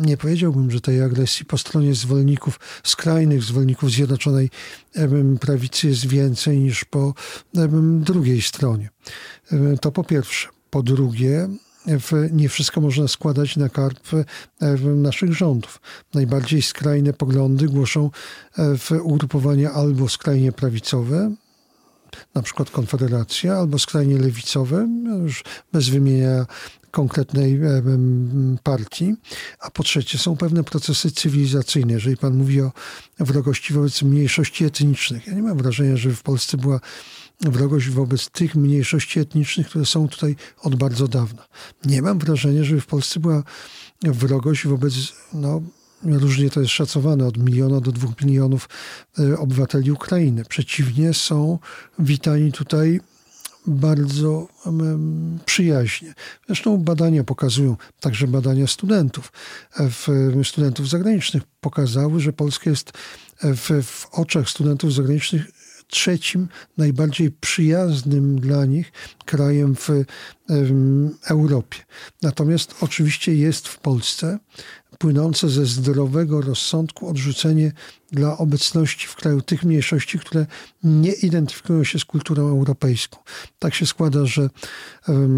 nie 0.00 0.16
powiedziałbym, 0.16 0.70
że 0.70 0.80
tej 0.80 1.02
agresji 1.02 1.46
po 1.46 1.58
stronie 1.58 1.94
zwolenników, 1.94 2.60
skrajnych 2.84 3.42
zwolenników 3.42 3.90
Zjednoczonej 3.90 4.50
Prawicy 5.40 5.88
jest 5.88 6.06
więcej 6.06 6.58
niż 6.58 6.84
po 6.84 7.14
drugiej 8.00 8.42
stronie. 8.42 8.90
To 9.80 9.92
po 9.92 10.04
pierwsze. 10.04 10.48
Po 10.70 10.82
drugie, 10.82 11.48
nie 12.32 12.48
wszystko 12.48 12.80
można 12.80 13.08
składać 13.08 13.56
na 13.56 13.68
karp 13.68 14.08
naszych 14.96 15.32
rządów. 15.32 15.80
Najbardziej 16.14 16.62
skrajne 16.62 17.12
poglądy 17.12 17.66
głoszą 17.66 18.10
e, 18.58 18.78
w 18.78 18.90
ugrupowania 19.02 19.72
albo 19.72 20.08
skrajnie 20.08 20.52
prawicowe, 20.52 21.34
na 22.34 22.42
przykład 22.42 22.70
Konfederacja, 22.70 23.54
albo 23.54 23.78
skrajnie 23.78 24.18
lewicowe, 24.18 24.88
już 25.22 25.44
bez 25.72 25.88
wymienienia 25.88 26.46
konkretnej 26.90 27.54
e, 27.54 27.82
partii, 28.62 29.14
a 29.60 29.70
po 29.70 29.82
trzecie 29.82 30.18
są 30.18 30.36
pewne 30.36 30.64
procesy 30.64 31.10
cywilizacyjne. 31.10 31.92
Jeżeli 31.92 32.16
pan 32.16 32.36
mówi 32.36 32.60
o 32.60 32.72
wrogości 33.18 33.74
wobec 33.74 34.02
mniejszości 34.02 34.64
etnicznych, 34.64 35.26
ja 35.26 35.32
nie 35.32 35.42
mam 35.42 35.58
wrażenia, 35.58 35.96
że 35.96 36.10
w 36.10 36.22
Polsce 36.22 36.56
była 36.56 36.80
wrogość 37.40 37.88
wobec 37.88 38.30
tych 38.30 38.54
mniejszości 38.54 39.20
etnicznych, 39.20 39.68
które 39.68 39.86
są 39.86 40.08
tutaj 40.08 40.36
od 40.62 40.74
bardzo 40.74 41.08
dawna. 41.08 41.46
Nie 41.84 42.02
mam 42.02 42.18
wrażenia, 42.18 42.64
że 42.64 42.80
w 42.80 42.86
Polsce 42.86 43.20
była 43.20 43.42
wrogość 44.02 44.66
wobec, 44.66 44.94
no, 45.32 45.62
różnie 46.02 46.50
to 46.50 46.60
jest 46.60 46.72
szacowane, 46.72 47.26
od 47.26 47.36
miliona 47.36 47.80
do 47.80 47.92
dwóch 47.92 48.22
milionów 48.22 48.68
e, 49.18 49.38
obywateli 49.38 49.90
Ukrainy. 49.90 50.44
Przeciwnie, 50.44 51.14
są 51.14 51.58
witani 51.98 52.52
tutaj 52.52 53.00
bardzo 53.66 54.48
przyjaźnie. 55.44 56.14
Zresztą 56.46 56.76
badania 56.76 57.24
pokazują, 57.24 57.76
także 58.00 58.26
badania 58.26 58.66
studentów, 58.66 59.32
studentów 60.44 60.88
zagranicznych 60.88 61.42
pokazały, 61.60 62.20
że 62.20 62.32
Polska 62.32 62.70
jest 62.70 62.92
w, 63.42 63.82
w 63.84 64.06
oczach 64.12 64.48
studentów 64.50 64.94
zagranicznych 64.94 65.46
trzecim 65.90 66.48
najbardziej 66.78 67.30
przyjaznym 67.30 68.40
dla 68.40 68.64
nich 68.64 68.92
krajem 69.24 69.76
w, 69.76 69.88
Europie. 71.30 71.78
Natomiast 72.22 72.74
oczywiście 72.80 73.34
jest 73.34 73.68
w 73.68 73.78
Polsce 73.78 74.38
płynące 74.98 75.48
ze 75.48 75.66
zdrowego 75.66 76.40
rozsądku 76.40 77.08
odrzucenie 77.08 77.72
dla 78.12 78.38
obecności 78.38 79.06
w 79.06 79.14
kraju 79.14 79.40
tych 79.40 79.64
mniejszości, 79.64 80.18
które 80.18 80.46
nie 80.84 81.12
identyfikują 81.12 81.84
się 81.84 81.98
z 81.98 82.04
kulturą 82.04 82.48
europejską. 82.48 83.18
Tak 83.58 83.74
się 83.74 83.86
składa, 83.86 84.26
że 84.26 84.50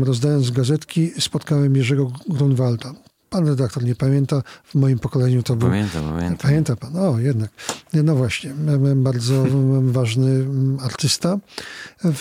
rozdając 0.03 0.51
gazetki 0.51 1.11
spotkałem 1.21 1.77
Jerzego 1.77 2.13
Grunwalda, 2.29 2.95
Pan 3.33 3.49
redaktor 3.49 3.85
nie 3.85 3.95
pamięta, 3.95 4.43
w 4.65 4.75
moim 4.75 4.99
pokoleniu 4.99 5.43
to 5.43 5.57
był... 5.57 5.69
Pamiętam, 5.69 6.05
pamiętam. 6.05 6.37
Pamięta 6.37 6.77
pan, 6.77 6.97
o 6.97 7.19
jednak. 7.19 7.51
No 7.93 8.17
właśnie, 8.17 8.55
bardzo 8.97 9.45
ważny 9.83 10.47
artysta. 10.81 11.39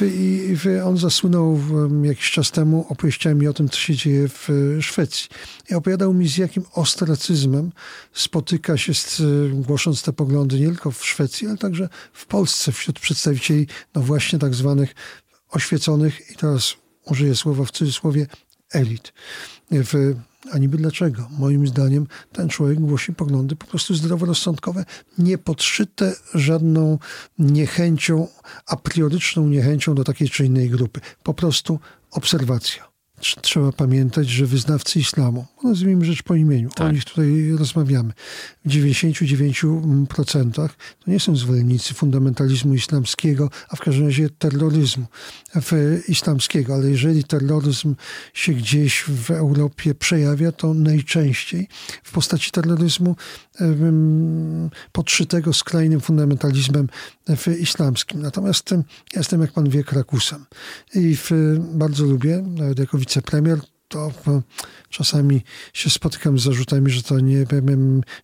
I 0.01 0.55
on 0.85 0.97
zasłynął 0.97 1.59
jakiś 2.03 2.31
czas 2.31 2.51
temu 2.51 2.85
opowieściami 2.89 3.47
o 3.47 3.53
tym, 3.53 3.69
co 3.69 3.77
się 3.77 3.95
dzieje 3.95 4.27
w 4.27 4.49
Szwecji. 4.81 5.29
I 5.69 5.73
opowiadał 5.73 6.13
mi, 6.13 6.27
z 6.27 6.37
jakim 6.37 6.63
ostracyzmem 6.73 7.71
spotyka 8.13 8.77
się, 8.77 8.93
z, 8.93 9.21
głosząc 9.53 10.03
te 10.03 10.13
poglądy 10.13 10.59
nie 10.59 10.67
tylko 10.67 10.91
w 10.91 11.05
Szwecji, 11.05 11.47
ale 11.47 11.57
także 11.57 11.89
w 12.13 12.25
Polsce 12.25 12.71
wśród 12.71 12.99
przedstawicieli, 12.99 13.67
no 13.95 14.01
właśnie 14.01 14.39
tak 14.39 14.55
zwanych 14.55 14.95
oświeconych, 15.49 16.31
i 16.31 16.35
teraz 16.35 16.73
użyję 17.05 17.35
słowa 17.35 17.65
w 17.65 17.71
cudzysłowie, 17.71 18.27
elit. 18.73 19.13
W, 19.71 20.15
a 20.51 20.57
niby 20.57 20.77
dlaczego? 20.77 21.27
Moim 21.39 21.67
zdaniem 21.67 22.07
ten 22.31 22.49
człowiek 22.49 22.79
głosi 22.79 23.13
poglądy 23.13 23.55
po 23.55 23.67
prostu 23.67 23.95
zdroworozsądkowe, 23.95 24.85
nie 25.17 25.37
podszyte 25.37 26.15
żadną 26.33 26.99
niechęcią, 27.39 28.27
a 28.65 28.75
prioryczną 28.75 29.47
niechęcią 29.47 29.95
do 29.95 30.03
takiej 30.03 30.29
czy 30.29 30.45
innej 30.45 30.69
grupy. 30.69 30.99
Po 31.23 31.33
prostu 31.33 31.79
obserwacja 32.11 32.90
trzeba 33.41 33.71
pamiętać, 33.71 34.29
że 34.29 34.45
wyznawcy 34.45 34.99
islamu, 34.99 35.45
nazwijmy 35.63 36.05
rzecz 36.05 36.23
po 36.23 36.35
imieniu, 36.35 36.69
tak. 36.69 36.87
o 36.87 36.91
nich 36.91 37.05
tutaj 37.05 37.51
rozmawiamy, 37.57 38.13
w 38.65 38.69
99% 38.69 40.51
to 40.51 41.11
nie 41.11 41.19
są 41.19 41.35
zwolennicy 41.35 41.93
fundamentalizmu 41.93 42.73
islamskiego, 42.73 43.49
a 43.69 43.75
w 43.75 43.79
każdym 43.79 44.05
razie 44.05 44.29
terroryzmu 44.29 45.05
islamskiego. 46.07 46.73
Ale 46.73 46.89
jeżeli 46.89 47.23
terroryzm 47.23 47.95
się 48.33 48.53
gdzieś 48.53 49.03
w 49.07 49.31
Europie 49.31 49.95
przejawia, 49.95 50.51
to 50.51 50.73
najczęściej 50.73 51.67
w 52.03 52.11
postaci 52.11 52.51
terroryzmu 52.51 53.15
podszytego 54.91 55.53
skrajnym 55.53 55.99
fundamentalizmem 55.99 56.89
islamskim. 57.59 58.21
Natomiast 58.21 58.73
jestem, 59.15 59.41
jak 59.41 59.51
pan 59.51 59.69
wie, 59.69 59.83
krakusem 59.83 60.45
i 60.95 61.17
bardzo 61.73 62.05
lubię, 62.05 62.43
nawet 62.47 62.79
jako 62.79 62.97
wicepremier, 62.97 63.59
to 63.91 64.41
czasami 64.89 65.41
się 65.73 65.89
spotykam 65.89 66.39
z 66.39 66.43
zarzutami, 66.43 66.91
że 66.91 67.03
to 67.03 67.19
nie, 67.19 67.45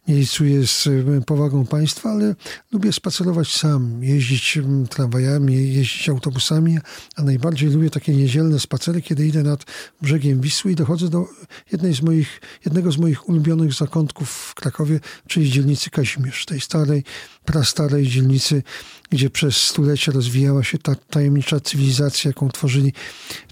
nie 0.07 0.15
licuje 0.15 0.67
z 0.67 0.89
powagą 1.25 1.65
państwa, 1.65 2.09
ale 2.09 2.35
lubię 2.71 2.93
spacerować 2.93 3.55
sam, 3.55 4.03
jeździć 4.03 4.59
tramwajami, 4.89 5.73
jeździć 5.73 6.09
autobusami, 6.09 6.77
a 7.15 7.23
najbardziej 7.23 7.69
lubię 7.69 7.89
takie 7.89 8.13
niedzielne 8.15 8.59
spacery, 8.59 9.01
kiedy 9.01 9.27
idę 9.27 9.43
nad 9.43 9.65
brzegiem 10.01 10.41
Wisły 10.41 10.71
i 10.71 10.75
dochodzę 10.75 11.09
do 11.09 11.25
jednej 11.71 11.93
z 11.93 12.01
moich, 12.01 12.41
jednego 12.65 12.91
z 12.91 12.97
moich 12.97 13.29
ulubionych 13.29 13.73
zakątków 13.73 14.29
w 14.29 14.55
Krakowie, 14.55 14.99
czyli 15.27 15.51
dzielnicy 15.51 15.89
Kazimierz, 15.89 16.45
tej 16.45 16.61
starej, 16.61 17.03
prastarej 17.45 18.07
dzielnicy, 18.07 18.63
gdzie 19.09 19.29
przez 19.29 19.57
stulecia 19.57 20.11
rozwijała 20.11 20.63
się 20.63 20.77
ta 20.77 20.95
tajemnicza 20.95 21.59
cywilizacja, 21.59 22.29
jaką 22.29 22.49
tworzyli 22.49 22.93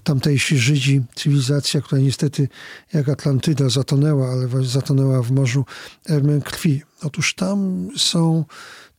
tamtejsi 0.06 0.58
Żydzi. 0.58 1.02
Cywilizacja, 1.14 1.80
która 1.80 2.00
niestety 2.00 2.48
jak 2.92 3.08
Atlantyda 3.08 3.68
zatonęła, 3.68 4.28
ale 4.32 4.64
zatonęła 4.64 5.22
w 5.22 5.30
morzu 5.30 5.64
krwi. 6.44 6.82
Otóż 7.02 7.34
tam 7.34 7.88
są 7.96 8.44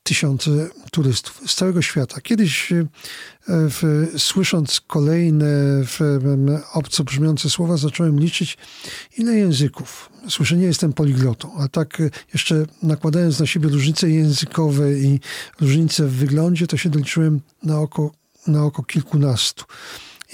tysiące 0.04 0.52
turystów 0.92 1.42
z 1.46 1.56
całego 1.56 1.82
świata. 1.82 2.22
Kiedyś 2.22 2.72
e, 2.72 2.86
w, 3.48 4.08
słysząc 4.18 4.82
kolejne 4.82 5.46
w, 5.84 6.00
obco 6.74 7.04
brzmiące 7.04 7.50
słowa, 7.50 7.78
zacząłem 7.78 8.20
liczyć, 8.20 8.58
ile 9.18 9.36
języków. 9.36 10.10
Słyszę, 10.30 10.58
nie 10.58 10.66
jestem 10.66 10.94
poliglotą, 10.94 11.58
a 11.58 11.68
tak 11.68 12.02
e, 12.02 12.10
jeszcze 12.34 12.66
nakładając 12.84 13.40
na 13.40 13.46
siebie 13.46 13.70
różnice 13.70 14.10
językowe 14.10 14.94
i 14.94 15.20
różnice 15.62 16.08
w 16.08 16.14
wyglądzie, 16.14 16.68
to 16.68 16.78
się 16.78 16.90
doliczyłem 16.90 17.42
na 17.64 17.80
oko, 17.80 18.12
na 18.48 18.64
oko 18.64 18.84
kilkunastu. 18.84 19.66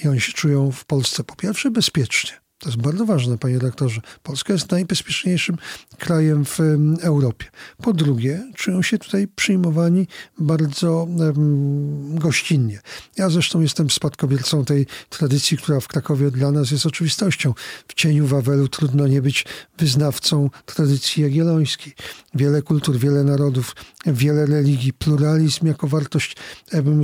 I 0.03 0.07
oni 0.07 0.21
się 0.21 0.33
czują 0.33 0.71
w 0.71 0.85
Polsce 0.85 1.23
po 1.23 1.35
pierwsze 1.35 1.71
bezpiecznie. 1.71 2.43
To 2.63 2.69
jest 2.69 2.81
bardzo 2.81 3.05
ważne, 3.05 3.38
panie 3.38 3.59
doktorze. 3.59 4.01
Polska 4.23 4.53
jest 4.53 4.71
najbezpieczniejszym 4.71 5.57
krajem 5.97 6.45
w 6.45 6.59
Europie. 7.01 7.45
Po 7.77 7.93
drugie, 7.93 8.51
czują 8.55 8.81
się 8.81 8.97
tutaj 8.97 9.27
przyjmowani 9.27 10.07
bardzo 10.39 11.03
um, 11.03 12.15
gościnnie. 12.19 12.81
Ja 13.17 13.29
zresztą 13.29 13.62
jestem 13.62 13.89
spadkobiercą 13.89 14.65
tej 14.65 14.88
tradycji, 15.09 15.57
która 15.57 15.79
w 15.79 15.88
Krakowie 15.88 16.31
dla 16.31 16.51
nas 16.51 16.71
jest 16.71 16.85
oczywistością. 16.85 17.53
W 17.88 17.93
cieniu 17.93 18.27
Wawelu 18.27 18.67
trudno 18.67 19.07
nie 19.07 19.21
być 19.21 19.45
wyznawcą 19.77 20.50
tradycji 20.65 21.24
jagiellońskiej. 21.24 21.94
Wiele 22.33 22.61
kultur, 22.61 22.98
wiele 22.98 23.24
narodów, 23.24 23.75
wiele 24.05 24.46
religii, 24.46 24.94
pluralizm 24.94 25.68
jako 25.68 25.87
wartość 25.87 26.35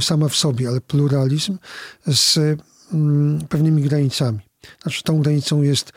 sama 0.01 0.29
w 0.29 0.35
sobie, 0.35 0.67
ale 0.67 0.81
pluralizm 0.81 1.57
z 2.07 2.37
um, 2.37 2.57
pewnymi 3.49 3.82
granicami. 3.82 4.39
Znaczy, 4.84 5.04
tą 5.04 5.21
granicą 5.21 5.62
jest 5.62 5.91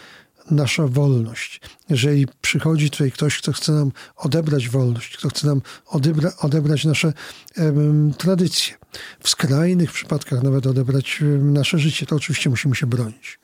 nasza 0.51 0.87
wolność. 0.87 1.61
Jeżeli 1.89 2.27
przychodzi 2.41 2.91
tutaj 2.91 3.13
ktoś, 3.13 3.39
kto 3.39 3.53
chce 3.53 3.73
nam 3.73 3.93
odebrać 4.17 4.69
wolność, 4.69 5.17
kto 5.17 5.29
chce 5.29 5.47
nam 5.47 5.63
odebra, 5.87 6.33
odebrać 6.39 6.85
nasze 6.85 7.13
em, 7.57 8.15
tradycje, 8.19 8.75
w 9.21 9.29
skrajnych 9.29 9.93
przypadkach 9.93 10.43
nawet 10.43 10.67
odebrać 10.67 11.19
em, 11.23 11.53
nasze 11.53 11.79
życie, 11.79 12.07
to 12.07 12.17
oczywiście 12.17 12.51
musimy 12.51 12.77
się 12.77 12.87
bronić. 12.87 13.39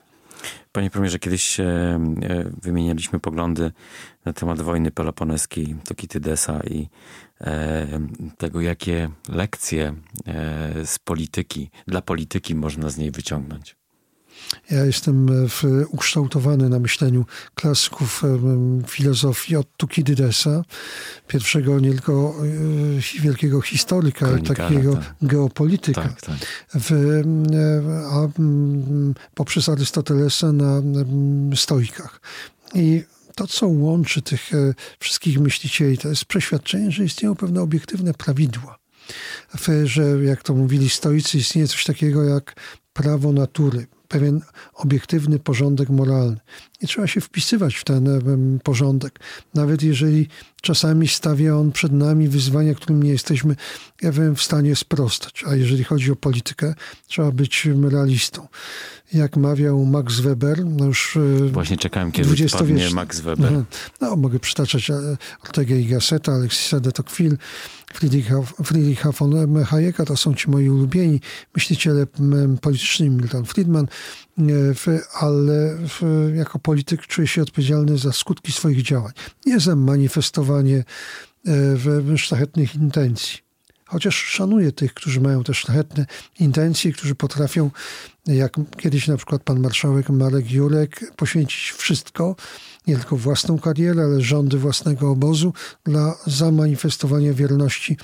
Panie 0.72 0.90
premierze, 0.90 1.18
kiedyś 1.18 1.60
e, 1.60 1.64
e, 1.64 1.98
wymienialiśmy 2.62 3.20
poglądy 3.20 3.72
na 4.24 4.32
temat 4.32 4.60
wojny 4.60 4.90
peloponeskiej, 4.90 5.76
Tokitydesa 5.84 6.60
i 6.60 6.88
e, 7.40 7.86
tego, 8.38 8.60
jakie 8.60 9.10
lekcje 9.28 9.94
z 10.84 10.98
polityki, 10.98 11.70
dla 11.86 12.02
polityki 12.02 12.54
można 12.54 12.90
z 12.90 12.98
niej 12.98 13.10
wyciągnąć. 13.10 13.76
Ja 14.70 14.84
jestem 14.84 15.44
e, 15.44 15.48
w, 15.48 15.64
ukształtowany 15.88 16.68
na 16.68 16.78
myśleniu 16.78 17.24
klasyków 17.54 18.24
e, 18.24 18.38
filozofii 18.88 19.56
od 19.56 19.76
Tukidydesa, 19.76 20.64
pierwszego 21.26 21.80
nie 21.80 21.90
tylko 21.90 22.34
e, 23.18 23.20
wielkiego 23.20 23.60
historyka, 23.60 24.26
ale 24.26 24.40
takiego 24.40 24.94
tak. 24.94 25.14
geopolityka. 25.22 26.02
Tak, 26.02 26.20
tak. 26.20 26.36
W, 26.74 27.22
a 28.10 28.28
poprzez 29.34 29.68
Arystotelesa 29.68 30.52
na 30.52 30.82
stoikach. 31.56 32.20
I 32.74 33.02
to, 33.34 33.46
co 33.46 33.68
łączy 33.68 34.22
tych 34.22 34.50
wszystkich 34.98 35.40
myślicieli, 35.40 35.98
to 35.98 36.08
jest 36.08 36.24
przeświadczenie, 36.24 36.90
że 36.90 37.04
istnieją 37.04 37.34
pewne 37.34 37.62
obiektywne 37.62 38.14
prawidła. 38.14 38.78
Że, 39.84 40.24
jak 40.24 40.42
to 40.42 40.54
mówili 40.54 40.88
stoicy, 40.88 41.38
istnieje 41.38 41.68
coś 41.68 41.84
takiego 41.84 42.24
jak 42.24 42.54
prawo 42.92 43.32
natury, 43.32 43.86
pewien 44.08 44.40
obiektywny 44.74 45.38
porządek 45.38 45.88
moralny. 45.88 46.36
I 46.80 46.86
trzeba 46.86 47.06
się 47.06 47.20
wpisywać 47.20 47.74
w 47.76 47.84
ten 47.84 48.08
porządek, 48.62 49.20
nawet 49.54 49.82
jeżeli 49.82 50.28
czasami 50.62 51.08
stawia 51.08 51.56
on 51.56 51.72
przed 51.72 51.92
nami 51.92 52.28
wyzwania, 52.28 52.74
którym 52.74 53.02
nie 53.02 53.10
jesteśmy 53.10 53.56
ja 54.02 54.12
wiem, 54.12 54.36
w 54.36 54.42
stanie 54.42 54.76
sprostać. 54.76 55.44
A 55.46 55.54
jeżeli 55.54 55.84
chodzi 55.84 56.12
o 56.12 56.16
politykę, 56.16 56.74
trzeba 57.06 57.30
być 57.30 57.68
realistą. 57.90 58.48
Jak 59.12 59.36
mawiał 59.36 59.84
Max 59.84 60.20
Weber, 60.20 60.64
no 60.66 60.84
już 60.84 61.16
e, 61.16 61.48
Właśnie 61.48 61.76
czekałem, 61.76 62.12
kiedy 62.12 62.48
spadnie 62.48 62.90
Max 62.90 63.20
Weber. 63.20 63.52
No, 63.52 63.64
no, 64.00 64.16
mogę 64.16 64.38
przytaczać 64.38 64.90
e, 64.90 64.94
Ortega 65.44 65.74
y 65.74 65.84
Gasseta, 65.84 66.32
Alexisa 66.32 66.80
de 66.80 66.92
Tocqueville, 66.92 67.36
Friedricha, 67.94 68.42
Friedricha 68.42 69.12
von 69.12 69.64
Hayeka, 69.64 70.04
to 70.04 70.16
są 70.16 70.34
ci 70.34 70.50
moi 70.50 70.68
ulubieni 70.68 71.20
myśliciele 71.54 72.06
polityczni, 72.60 73.10
Milton 73.10 73.44
Friedman, 73.44 73.86
e, 74.38 74.44
ale 75.12 75.78
jako 76.34 76.58
polityk 76.58 77.06
czuję 77.06 77.26
się 77.26 77.42
odpowiedzialny 77.42 77.98
za 77.98 78.12
skutki 78.12 78.52
swoich 78.52 78.82
działań, 78.82 79.12
nie 79.46 79.60
za 79.60 79.76
manifestowanie 79.76 80.84
szlachetnych 82.16 82.74
intencji. 82.74 83.47
Chociaż 83.90 84.16
szanuję 84.16 84.72
tych, 84.72 84.94
którzy 84.94 85.20
mają 85.20 85.44
te 85.44 85.54
szlachetne 85.54 86.06
intencje, 86.40 86.92
którzy 86.92 87.14
potrafią, 87.14 87.70
jak 88.26 88.56
kiedyś 88.76 89.08
na 89.08 89.16
przykład 89.16 89.42
pan 89.42 89.60
marszałek 89.60 90.10
Marek 90.10 90.50
Jurek, 90.50 91.12
poświęcić 91.16 91.72
wszystko, 91.76 92.36
nie 92.86 92.96
tylko 92.96 93.16
własną 93.16 93.58
karierę, 93.58 94.04
ale 94.04 94.20
rządy 94.20 94.58
własnego 94.58 95.10
obozu 95.10 95.52
dla 95.84 96.14
zamanifestowania 96.26 97.32
wierności 97.32 97.96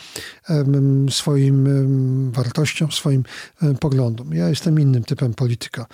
swoim 1.11 1.69
wartościom, 2.33 2.93
swoim 2.93 3.25
poglądom. 3.81 4.35
Ja 4.35 4.49
jestem 4.49 4.81
innym 4.81 5.05
typem 5.05 5.35
polityka. 5.35 5.87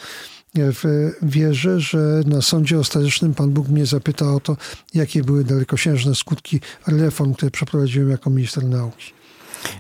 Wierzę, 1.22 1.80
że 1.80 2.22
na 2.26 2.42
sądzie 2.42 2.78
ostatecznym 2.78 3.34
Pan 3.34 3.50
Bóg 3.50 3.68
mnie 3.68 3.86
zapyta 3.86 4.34
o 4.34 4.40
to, 4.40 4.56
jakie 4.94 5.22
były 5.22 5.44
dalekosiężne 5.44 6.14
skutki 6.14 6.60
reform, 6.86 7.34
które 7.34 7.50
przeprowadziłem 7.50 8.10
jako 8.10 8.30
minister 8.30 8.64
nauki. 8.64 9.19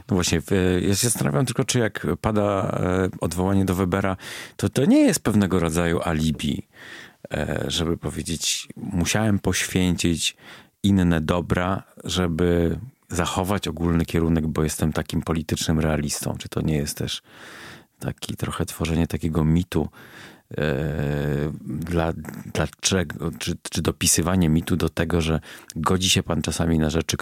No 0.08 0.14
właśnie, 0.14 0.42
ja 0.80 0.88
się 0.88 1.08
zastanawiam 1.08 1.46
tylko, 1.46 1.64
czy 1.64 1.78
jak 1.78 2.06
pada 2.20 2.42
e, 2.62 3.08
odwołanie 3.20 3.64
do 3.64 3.74
Webera, 3.74 4.16
to 4.56 4.68
to 4.68 4.84
nie 4.84 5.00
jest 5.00 5.22
pewnego 5.22 5.60
rodzaju 5.60 6.00
alibi 6.02 6.66
e, 7.32 7.64
żeby 7.68 7.96
powiedzieć, 7.96 8.68
musiałem 8.76 9.38
poświęcić 9.38 10.36
inne 10.82 11.20
dobra, 11.20 11.82
żeby 12.04 12.78
zachować 13.08 13.68
ogólny 13.68 14.04
kierunek, 14.04 14.46
bo 14.46 14.62
jestem 14.62 14.92
takim 14.92 15.22
politycznym 15.22 15.80
realistą. 15.80 16.36
Czy 16.38 16.48
to 16.48 16.60
nie 16.60 16.76
jest 16.76 16.96
też 16.96 17.22
taki 17.98 18.36
trochę 18.36 18.66
tworzenie 18.66 19.06
takiego 19.06 19.44
mitu, 19.44 19.88
dla, 21.64 22.12
dlaczego, 22.54 23.30
czy, 23.38 23.56
czy 23.70 23.82
dopisywanie 23.82 24.48
mitu 24.48 24.76
do 24.76 24.88
tego, 24.88 25.20
że 25.20 25.40
godzi 25.76 26.10
się 26.10 26.22
pan 26.22 26.42
czasami 26.42 26.78
na 26.78 26.90
rzeczy, 26.90 27.16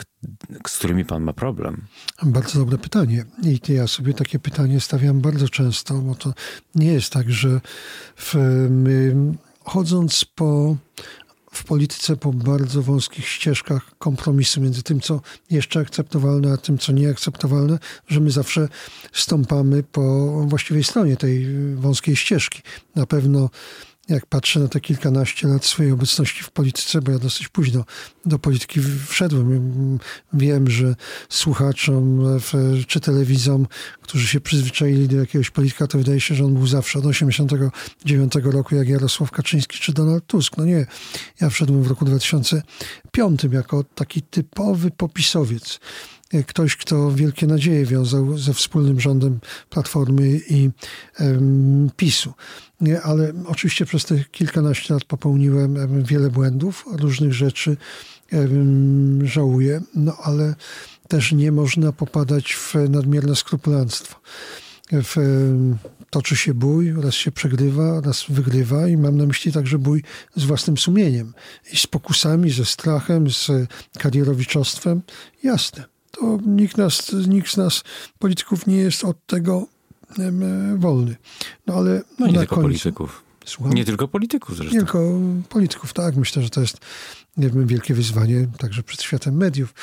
z 0.67 0.79
którymi 0.79 1.05
pan 1.05 1.23
ma 1.23 1.33
problem? 1.33 1.85
Bardzo 2.23 2.59
dobre 2.59 2.79
pytanie. 2.79 3.25
I 3.43 3.61
ja 3.69 3.87
sobie 3.87 4.15
takie 4.15 4.39
pytanie 4.39 4.81
stawiam 4.81 5.21
bardzo 5.21 5.49
często, 5.49 5.95
bo 5.95 6.15
to 6.15 6.35
nie 6.75 6.93
jest 6.93 7.13
tak, 7.13 7.31
że 7.31 7.61
w, 8.17 8.35
chodząc 9.65 10.25
po 10.25 10.77
w 11.53 11.65
polityce 11.65 12.17
po 12.17 12.33
bardzo 12.33 12.83
wąskich 12.83 13.29
ścieżkach 13.29 13.91
kompromisu 13.99 14.61
między 14.61 14.83
tym, 14.83 15.01
co 15.01 15.21
jeszcze 15.51 15.81
akceptowalne, 15.81 16.53
a 16.53 16.57
tym, 16.57 16.79
co 16.79 16.93
nieakceptowalne, 16.93 17.79
że 18.09 18.21
my 18.21 18.31
zawsze 18.31 18.69
stąpamy 19.13 19.83
po 19.83 20.29
właściwej 20.47 20.85
stronie 20.85 21.17
tej 21.17 21.47
wąskiej 21.75 22.17
ścieżki. 22.17 22.63
Na 22.97 23.07
pewno 23.07 23.51
jak 24.09 24.27
patrzę 24.27 24.61
na 24.61 24.69
te 24.69 24.81
kilkanaście 24.81 25.49
lat 25.49 25.65
swojej 25.65 25.93
obecności 25.93 26.43
w 26.45 26.51
polityce, 26.51 27.03
bo 27.03 27.13
ja 27.13 27.19
dosyć 27.19 27.49
późno 27.49 27.85
do 28.27 28.39
polityki 28.39 28.81
wszedłem. 29.07 29.99
Wiem, 30.33 30.71
że 30.71 30.95
słuchaczom 31.29 32.25
czy 32.87 33.01
telewizom, 33.01 33.67
którzy 34.03 34.29
się 34.29 34.41
przyzwyczaili 34.41 35.09
do 35.09 35.17
jakiegoś 35.17 35.51
polityka, 35.51 35.87
to 35.87 35.99
wydaje 35.99 36.21
się, 36.21 36.35
że 36.35 36.45
on 36.45 36.55
był 36.55 36.67
zawsze 36.67 36.99
od 36.99 37.07
89 37.07 38.33
roku, 38.45 38.75
jak 38.75 38.89
Jarosław 38.89 39.31
Kaczyński 39.31 39.79
czy 39.79 39.93
Donald 39.93 40.27
Tusk. 40.27 40.57
No 40.57 40.65
nie, 40.65 40.87
ja 41.41 41.51
wszedłem 41.51 41.83
w 41.83 41.87
roku 41.87 42.05
2005 42.05 43.45
jako 43.53 43.85
taki 43.85 44.23
typowy 44.23 44.91
popisowiec 44.91 45.81
ktoś, 46.47 46.77
kto 46.77 47.13
wielkie 47.13 47.47
nadzieje 47.47 47.87
wiązał 47.87 48.39
ze 48.39 48.55
wspólnym 48.55 49.01
rządem 49.01 49.41
Platformy 49.71 50.41
i 50.51 50.71
PiSu. 51.97 52.33
Ale 53.03 53.33
oczywiście 53.47 53.87
przez 53.87 54.05
te 54.05 54.25
kilkanaście 54.25 54.95
lat 54.95 55.05
popełniłem 55.05 56.05
wiele 56.05 56.31
błędów, 56.31 56.85
różnych 56.93 57.33
rzeczy 57.33 57.77
żałuję, 59.23 59.81
no 59.95 60.17
ale 60.23 60.55
też 61.09 61.33
nie 61.33 61.53
można 61.53 61.93
popadać 61.93 62.55
w 62.55 62.75
nadmierne 62.89 63.37
skrupulanstwo. 63.37 64.21
W, 64.93 65.17
toczy 66.11 66.37
się 66.37 66.55
bój, 66.55 66.95
raz 67.03 67.15
się 67.15 67.33
przegrywa, 67.33 68.01
raz 68.01 68.25
wygrywa 68.29 68.89
i 68.89 68.97
mam 68.97 69.17
na 69.17 69.27
myśli 69.27 69.53
także 69.53 69.79
bój 69.79 70.03
z 70.37 70.45
własnym 70.45 70.79
sumieniem 70.79 71.35
i 71.73 71.77
z 71.77 71.87
pokusami, 71.87 72.51
ze 72.51 72.65
strachem, 72.65 73.31
z 73.31 73.51
karierowiczostwem. 73.99 75.03
Jasne 75.43 75.98
to 76.21 76.39
nikt, 76.47 76.77
nas, 76.77 77.13
nikt 77.29 77.51
z 77.51 77.57
nas, 77.57 77.85
polityków, 78.19 78.67
nie 78.67 78.77
jest 78.77 79.05
od 79.05 79.27
tego 79.27 79.67
wolny. 80.77 81.17
No 81.67 81.75
ale 81.75 82.03
no 82.19 82.27
nie 82.27 82.39
tylko 82.39 82.55
końcu, 82.55 82.69
polityków. 82.69 83.23
Słucham? 83.45 83.73
Nie 83.73 83.85
tylko 83.85 84.09
polityków 84.09 84.57
zresztą. 84.57 84.75
Nie 84.75 84.81
tylko 84.81 85.21
polityków, 85.49 85.93
tak. 85.93 86.17
Myślę, 86.17 86.43
że 86.43 86.51
to 86.51 86.61
jest 86.61 86.79
wiem, 87.37 87.67
wielkie 87.67 87.95
wyzwanie 87.95 88.49
także 88.59 88.83
przed 88.83 89.03
światem 89.03 89.37
mediów. 89.37 89.75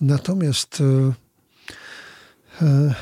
Natomiast 0.00 0.80
e, 0.80 2.64
e, 2.66 2.94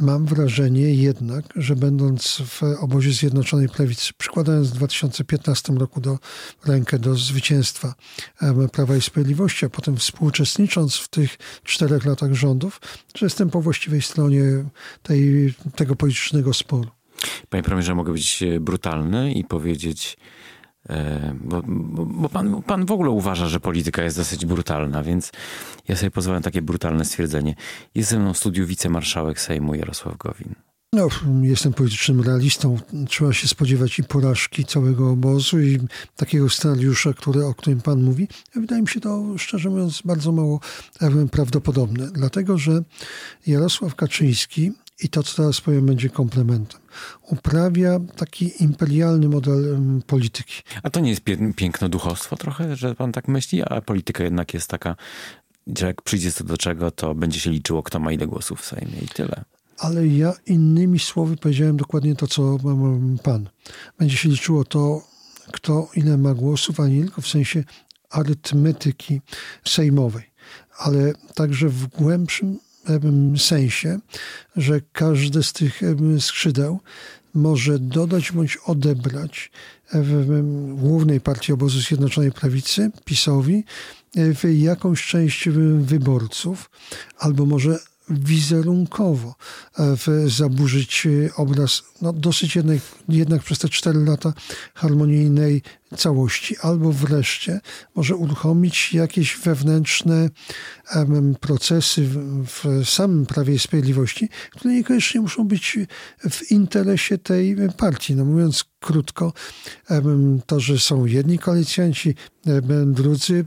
mam 0.00 0.26
wrażenie 0.26 0.94
jednak, 0.94 1.44
że 1.56 1.76
będąc 1.76 2.42
w 2.46 2.62
obozie 2.62 3.12
Zjednoczonej 3.12 3.68
Prawicy, 3.68 4.12
przykładając 4.18 4.68
w 4.68 4.72
2015 4.72 5.72
roku 5.72 6.00
do, 6.00 6.18
rękę 6.64 6.98
do 6.98 7.14
zwycięstwa 7.14 7.94
Prawa 8.72 8.96
i 8.96 9.00
Sprawiedliwości, 9.00 9.66
a 9.66 9.68
potem 9.68 9.96
współuczestnicząc 9.96 10.96
w 10.96 11.08
tych 11.08 11.38
czterech 11.64 12.04
latach 12.04 12.34
rządów, 12.34 12.80
że 13.16 13.26
jestem 13.26 13.50
po 13.50 13.60
właściwej 13.60 14.02
stronie 14.02 14.42
tej, 15.02 15.54
tego 15.76 15.96
politycznego 15.96 16.54
sporu. 16.54 16.90
Panie 17.48 17.62
premierze, 17.62 17.94
mogę 17.94 18.12
być 18.12 18.44
brutalny 18.60 19.32
i 19.32 19.44
powiedzieć, 19.44 20.16
bo, 21.34 21.62
bo, 21.66 22.06
bo 22.06 22.28
pan, 22.28 22.62
pan, 22.62 22.86
w 22.86 22.92
ogóle 22.92 23.10
uważa, 23.10 23.46
że 23.46 23.60
polityka 23.60 24.02
jest 24.02 24.16
dosyć 24.16 24.46
brutalna, 24.46 25.02
więc 25.02 25.32
ja 25.88 25.96
sobie 25.96 26.10
pozwolę 26.10 26.38
na 26.38 26.44
takie 26.44 26.62
brutalne 26.62 27.04
stwierdzenie. 27.04 27.54
Jest 27.94 28.10
ze 28.10 28.18
mną 28.18 28.32
w 28.32 28.38
studiu 28.38 28.66
wicemarszałek 28.66 29.40
Sejmu 29.40 29.74
Jarosław 29.74 30.16
Gowin. 30.16 30.54
No, 30.94 31.08
jestem 31.42 31.72
politycznym 31.72 32.20
realistą. 32.20 32.78
Trzeba 33.08 33.32
się 33.32 33.48
spodziewać 33.48 33.98
i 33.98 34.04
porażki 34.04 34.64
całego 34.64 35.10
obozu 35.10 35.60
i 35.60 35.78
takiego 36.16 36.48
scenariusza, 36.48 37.12
który, 37.12 37.46
o 37.46 37.54
którym 37.54 37.80
pan 37.80 38.02
mówi. 38.02 38.28
Wydaje 38.54 38.82
mi 38.82 38.88
się 38.88 39.00
to, 39.00 39.38
szczerze 39.38 39.70
mówiąc, 39.70 40.02
bardzo 40.04 40.32
mało 40.32 40.60
prawdopodobne. 41.30 42.10
Dlatego, 42.10 42.58
że 42.58 42.82
Jarosław 43.46 43.94
Kaczyński 43.94 44.72
i 45.00 45.08
to, 45.08 45.22
co 45.22 45.36
teraz 45.36 45.60
powiem, 45.60 45.86
będzie 45.86 46.10
komplementem. 46.10 46.80
Uprawia 47.22 48.00
taki 48.16 48.62
imperialny 48.62 49.28
model 49.28 49.78
polityki. 50.06 50.62
A 50.82 50.90
to 50.90 51.00
nie 51.00 51.10
jest 51.10 51.22
piękno 51.56 51.88
duchostwo 51.88 52.36
trochę, 52.36 52.76
że 52.76 52.94
pan 52.94 53.12
tak 53.12 53.28
myśli, 53.28 53.62
a 53.62 53.80
polityka 53.80 54.24
jednak 54.24 54.54
jest 54.54 54.68
taka, 54.68 54.96
że 55.76 55.86
jak 55.86 56.02
przyjdzie 56.02 56.32
to 56.32 56.44
do 56.44 56.56
czego, 56.56 56.90
to 56.90 57.14
będzie 57.14 57.40
się 57.40 57.50
liczyło, 57.50 57.82
kto 57.82 57.98
ma 58.00 58.12
ile 58.12 58.26
głosów 58.26 58.60
w 58.60 58.66
Sejmie 58.66 58.98
i 59.02 59.08
tyle. 59.08 59.44
Ale 59.78 60.06
ja 60.06 60.32
innymi 60.46 60.98
słowy 60.98 61.36
powiedziałem 61.36 61.76
dokładnie 61.76 62.16
to, 62.16 62.26
co 62.26 62.58
pan. 63.22 63.48
Będzie 63.98 64.16
się 64.16 64.28
liczyło 64.28 64.64
to, 64.64 65.02
kto 65.52 65.88
ile 65.94 66.16
ma 66.18 66.34
głosów, 66.34 66.80
a 66.80 66.88
nie 66.88 67.00
tylko 67.00 67.22
w 67.22 67.28
sensie 67.28 67.64
arytmetyki 68.10 69.20
sejmowej, 69.64 70.32
ale 70.78 71.12
także 71.34 71.68
w 71.68 71.86
głębszym 71.86 72.58
sensie, 73.38 73.98
że 74.56 74.80
każde 74.92 75.42
z 75.42 75.52
tych 75.52 75.80
skrzydeł 76.20 76.80
może 77.34 77.78
dodać 77.78 78.32
bądź 78.32 78.58
odebrać 78.66 79.50
w 79.92 80.42
głównej 80.76 81.20
partii 81.20 81.52
obozu 81.52 81.80
Zjednoczonej 81.80 82.32
Prawicy, 82.32 82.90
PiSowi, 83.04 83.64
jakąś 84.54 85.06
część 85.06 85.48
wyborców, 85.80 86.70
albo 87.18 87.46
może 87.46 87.78
wizerunkowo 88.10 89.34
e, 89.78 89.96
zaburzyć 90.28 91.08
obraz 91.36 91.82
no, 92.02 92.12
dosyć 92.12 92.56
jednak, 92.56 92.78
jednak 93.08 93.42
przez 93.42 93.58
te 93.58 93.68
cztery 93.68 94.04
lata 94.04 94.32
harmonijnej 94.74 95.62
całości, 95.96 96.56
albo 96.62 96.92
wreszcie 96.92 97.60
może 97.94 98.16
uruchomić 98.16 98.92
jakieś 98.92 99.36
wewnętrzne 99.36 100.28
procesy 101.40 102.08
w, 102.46 102.88
samym 102.88 103.26
Prawie 103.26 103.54
i 103.54 103.58
Sprawiedliwości, 103.58 104.28
które 104.50 104.74
niekoniecznie 104.74 105.20
muszą 105.20 105.44
być 105.44 105.78
w 106.30 106.50
interesie 106.50 107.18
tej 107.18 107.56
partii. 107.76 108.14
No 108.14 108.24
mówiąc 108.24 108.64
krótko, 108.80 109.32
to, 110.46 110.60
że 110.60 110.78
są 110.78 111.04
jedni 111.04 111.38
koalicjanci, 111.38 112.14
drudzy 112.86 113.44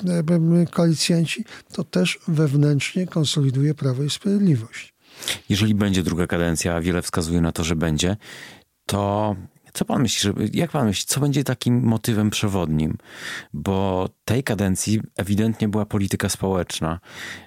koalicjanci, 0.72 1.46
to 1.74 1.84
też 1.84 2.20
wewnętrznie 2.28 3.08
konsoliduje 3.08 3.74
Prawo 3.74 4.04
i 4.04 4.10
Sprawiedliwość. 4.10 4.94
Jeżeli 5.50 5.76
będzie 5.76 6.04
druga 6.04 6.28
kadencja, 6.28 6.76
a 6.76 6.82
wiele 6.82 7.02
wskazuje 7.02 7.42
na 7.42 7.52
to, 7.52 7.64
że 7.64 7.76
będzie, 7.76 8.18
to 8.86 9.36
co 9.76 9.86
pan 9.86 10.02
myśli, 10.02 10.32
jak 10.54 10.72
pan 10.72 10.88
myśli, 10.88 11.06
co 11.08 11.20
będzie 11.20 11.44
takim 11.44 11.84
motywem 11.84 12.30
przewodnim? 12.30 12.98
Bo 13.54 14.10
tej 14.26 14.44
kadencji 14.44 15.02
ewidentnie 15.18 15.68
była 15.68 15.86
polityka 15.86 16.30
społeczna 16.30 17.00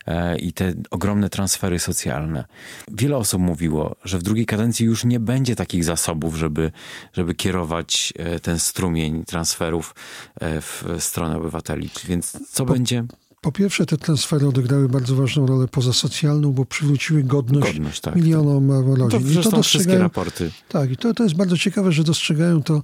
e, 0.06 0.38
i 0.38 0.52
te 0.52 0.72
ogromne 0.90 1.28
transfery 1.28 1.78
socjalne. 1.78 2.44
Wiele 2.88 3.16
osób 3.16 3.40
mówiło, 3.40 3.96
że 4.04 4.18
w 4.18 4.22
drugiej 4.22 4.46
kadencji 4.46 4.86
już 4.86 5.04
nie 5.04 5.20
będzie 5.20 5.56
takich 5.56 5.84
zasobów, 5.84 6.36
żeby, 6.36 6.72
żeby 7.12 7.34
kierować 7.34 8.12
e, 8.16 8.40
ten 8.40 8.58
strumień 8.58 9.24
transferów 9.24 9.94
e, 10.40 10.60
w 10.60 10.84
stronę 10.98 11.36
obywateli. 11.36 11.90
Więc 12.04 12.50
co 12.50 12.66
po, 12.66 12.72
będzie? 12.72 13.04
Po 13.40 13.52
pierwsze, 13.52 13.86
te 13.86 13.96
transfery 13.96 14.48
odegrały 14.48 14.88
bardzo 14.88 15.16
ważną 15.16 15.46
rolę 15.46 15.68
pozasocjalną, 15.68 16.52
bo 16.52 16.64
przywróciły 16.64 17.22
godność, 17.22 17.72
godność 17.72 18.00
tak, 18.00 18.16
milionom 18.16 18.68
tak. 18.68 18.98
rodzin. 18.98 19.34
To, 19.34 19.40
I 19.40 19.44
to 19.44 19.50
dostrzegają 19.50 20.00
raporty. 20.00 20.50
Tak, 20.68 20.90
i 20.90 20.96
to, 20.96 21.14
to 21.14 21.22
jest 21.22 21.36
bardzo 21.36 21.58
ciekawe, 21.58 21.92
że 21.92 22.04
dostrzegają 22.04 22.62
to 22.62 22.82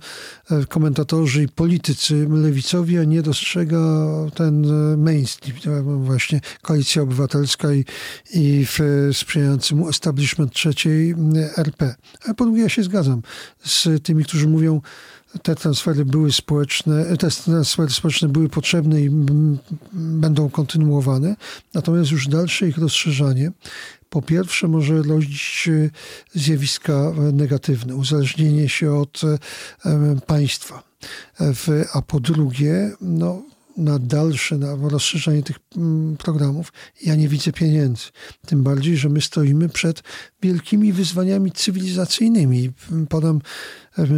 e, 0.51 0.65
komentatorzy 0.67 1.43
i 1.43 1.49
politycy 1.49 2.29
lewicowi, 2.31 2.99
a 2.99 3.05
nie 3.05 3.23
dostrzega 3.23 3.79
ten 4.35 4.65
e, 4.65 4.97
mainstream, 4.97 6.05
właśnie 6.05 6.41
Koalicja 6.63 7.03
Obywatelska 7.03 7.75
i, 7.75 7.85
i 8.35 8.67
w 8.67 8.79
sprzyjający 9.13 9.75
mu 9.75 9.89
establishment 9.89 10.53
trzeciej 10.53 11.15
RP. 11.57 11.95
A 12.29 12.35
po 12.35 12.45
drugie, 12.45 12.63
ja 12.63 12.69
się 12.69 12.83
zgadzam 12.83 13.23
z 13.65 13.89
tymi, 14.03 14.25
którzy 14.25 14.49
mówią, 14.49 14.81
te 15.43 15.55
transfery 15.55 16.05
były 16.05 16.33
społeczne, 16.33 17.17
te 17.17 17.31
transfery 17.31 17.91
społeczne 17.91 18.29
były 18.29 18.49
potrzebne 18.49 19.01
i 19.01 19.11
będą 19.93 20.51
kontynuowane, 20.51 21.37
natomiast 21.75 22.11
już 22.11 22.29
dalsze 22.29 22.69
ich 22.69 22.79
rozszerzanie 22.79 23.53
Po 24.11 24.23
pierwsze 24.23 24.69
może 24.69 25.03
rodzić 25.03 25.69
zjawiska 26.35 27.13
negatywne, 27.33 27.97
uzależnienie 27.97 28.69
się 28.69 28.93
od 28.93 29.21
państwa. 30.27 30.83
A 31.93 32.03
po 32.03 32.21
drugie, 32.21 32.93
no, 33.01 33.43
na 33.77 33.99
dalsze, 33.99 34.59
na 34.59 34.77
rozszerzanie 34.89 35.43
tych 35.43 35.57
mm, 35.77 36.17
programów, 36.17 36.73
ja 37.03 37.15
nie 37.15 37.29
widzę 37.29 37.53
pieniędzy. 37.53 38.05
Tym 38.47 38.63
bardziej, 38.63 38.97
że 38.97 39.09
my 39.09 39.21
stoimy 39.21 39.69
przed 39.69 40.03
wielkimi 40.43 40.93
wyzwaniami 40.93 41.53
cywilizacyjnymi. 41.53 42.71
Podam 43.09 43.41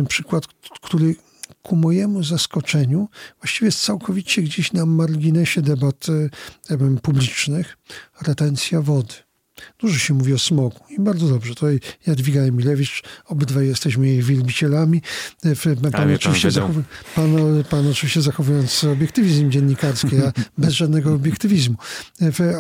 przykład, 0.09 0.47
który 0.83 1.15
ku 1.63 1.77
mojemu 1.77 2.23
zaskoczeniu 2.23 3.09
właściwie 3.41 3.67
jest 3.67 3.85
całkowicie 3.85 4.43
gdzieś 4.43 4.73
na 4.73 4.87
marginesie 4.87 5.63
debat 5.63 6.07
publicznych. 7.03 7.79
Retencja 8.23 8.83
wody. 8.83 9.26
Dużo 9.79 9.99
się 9.99 10.15
mówi 10.15 10.35
o 10.35 10.39
smogu 10.39 10.81
i 10.91 11.01
bardzo 11.01 11.29
dobrze. 11.29 11.55
Tutaj 11.55 11.81
Jadwiga 12.07 12.41
Emilewicz, 12.41 13.03
obydwaj 13.27 13.67
jesteśmy 13.67 14.09
jej 14.09 14.23
wielbicielami. 14.23 15.03
Pan, 15.93 16.15
oczywiście, 16.15 16.51
zachow... 16.51 16.77
pan, 17.15 17.37
pan 17.71 17.87
oczywiście 17.87 18.23
zachowując 18.23 18.85
obiektywizm 18.85 19.51
dziennikarski, 19.51 20.17
a 20.17 20.33
bez 20.59 20.75
żadnego 20.75 21.15
obiektywizmu. 21.15 21.77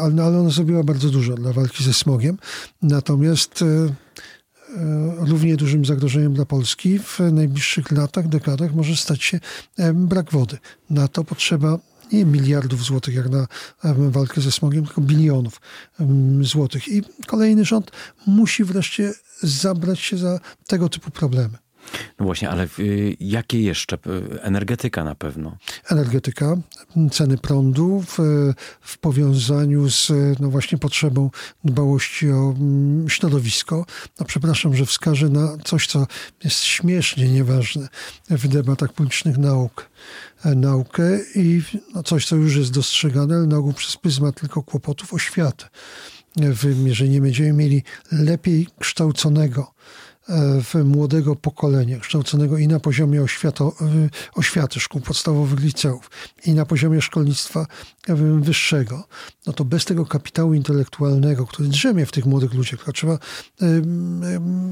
Ale, 0.02 0.24
ale 0.24 0.38
ona 0.38 0.50
zrobiła 0.50 0.84
bardzo 0.84 1.10
dużo 1.10 1.34
dla 1.34 1.52
walki 1.52 1.84
ze 1.84 1.94
smogiem. 1.94 2.38
Natomiast 2.82 3.62
e, 3.62 3.66
e, 3.66 5.14
równie 5.18 5.56
dużym 5.56 5.84
zagrożeniem 5.84 6.34
dla 6.34 6.44
Polski 6.44 6.98
w 6.98 7.20
najbliższych 7.32 7.90
latach, 7.90 8.28
dekadach 8.28 8.74
może 8.74 8.96
stać 8.96 9.24
się 9.24 9.40
e, 9.78 9.92
brak 9.92 10.30
wody. 10.30 10.58
Na 10.90 11.08
to 11.08 11.24
potrzeba 11.24 11.78
nie 12.12 12.24
miliardów 12.24 12.84
złotych 12.84 13.14
jak 13.14 13.28
na 13.28 13.46
walkę 13.96 14.40
ze 14.40 14.52
smogiem, 14.52 14.86
tylko 14.86 15.00
bilionów 15.00 15.60
złotych. 16.40 16.88
I 16.88 17.02
kolejny 17.26 17.64
rząd 17.64 17.90
musi 18.26 18.64
wreszcie 18.64 19.12
zabrać 19.42 20.00
się 20.00 20.18
za 20.18 20.40
tego 20.66 20.88
typu 20.88 21.10
problemy. 21.10 21.58
No 22.18 22.26
właśnie, 22.26 22.50
ale 22.50 22.68
y, 22.78 23.16
jakie 23.20 23.62
jeszcze? 23.62 23.98
Energetyka 24.40 25.04
na 25.04 25.14
pewno. 25.14 25.56
Energetyka, 25.90 26.56
ceny 27.10 27.38
prądu 27.38 28.04
w, 28.06 28.18
w 28.80 28.98
powiązaniu 28.98 29.90
z 29.90 30.12
no 30.40 30.50
właśnie 30.50 30.78
potrzebą 30.78 31.30
dbałości 31.64 32.30
o 32.30 32.54
mm, 32.58 33.08
środowisko. 33.08 33.86
No 34.20 34.26
przepraszam, 34.26 34.76
że 34.76 34.86
wskażę 34.86 35.28
na 35.28 35.56
coś, 35.64 35.86
co 35.86 36.06
jest 36.44 36.64
śmiesznie 36.64 37.28
nieważne 37.28 37.88
w 38.30 38.48
debatach 38.48 38.92
publicznych 38.92 39.38
nauk. 39.38 39.90
E, 40.44 40.54
naukę 40.54 41.18
i 41.34 41.62
no 41.94 42.02
coś, 42.02 42.26
co 42.26 42.36
już 42.36 42.56
jest 42.56 42.72
dostrzegane, 42.72 43.34
ale 43.34 43.46
na 43.46 43.56
ogół 43.56 43.72
przez 43.72 43.96
pryzmat 43.96 44.40
tylko 44.40 44.62
kłopotów 44.62 45.14
oświaty. 45.14 45.64
Jeżeli 46.84 47.10
nie 47.10 47.20
będziemy 47.20 47.52
mieli 47.52 47.82
lepiej 48.12 48.66
kształconego 48.80 49.72
w 50.62 50.84
młodego 50.84 51.36
pokolenia, 51.36 52.00
kształconego 52.00 52.58
i 52.58 52.68
na 52.68 52.80
poziomie 52.80 53.22
oświato, 53.22 53.74
oświaty 54.34 54.80
szkół 54.80 55.00
podstawowych, 55.00 55.60
liceów, 55.60 56.10
i 56.44 56.52
na 56.52 56.66
poziomie 56.66 57.00
szkolnictwa 57.02 57.66
wyższego, 58.40 59.08
no 59.46 59.52
to 59.52 59.64
bez 59.64 59.84
tego 59.84 60.06
kapitału 60.06 60.54
intelektualnego, 60.54 61.46
który 61.46 61.68
drzemie 61.68 62.06
w 62.06 62.12
tych 62.12 62.26
młodych 62.26 62.54
ludziach, 62.54 62.84
to 62.84 62.92
trzeba 62.92 63.18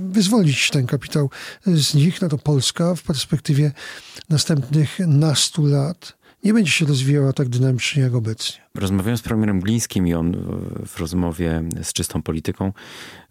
wyzwolić 0.09 0.71
ten 0.71 0.87
kapitał 0.87 1.31
z 1.67 1.95
nich, 1.95 2.23
no 2.23 2.29
to 2.29 2.38
Polska 2.38 2.95
w 2.95 3.03
perspektywie 3.03 3.73
następnych 4.29 4.99
nastu 4.99 5.67
lat 5.67 6.24
nie 6.45 6.55
będzie 6.55 6.71
się 6.71 6.87
rozwijała 6.87 7.33
tak 7.33 7.49
dynamicznie 7.49 8.03
jak 8.03 8.15
obecnie. 8.15 8.61
Rozmawiałem 8.75 9.19
z 9.19 9.23
premierem 9.23 9.61
Glińskim 9.61 10.07
i 10.07 10.15
on 10.15 10.37
w 10.87 11.01
rozmowie 11.01 11.63
z 11.83 11.93
czystą 11.93 12.23
polityką 12.23 12.73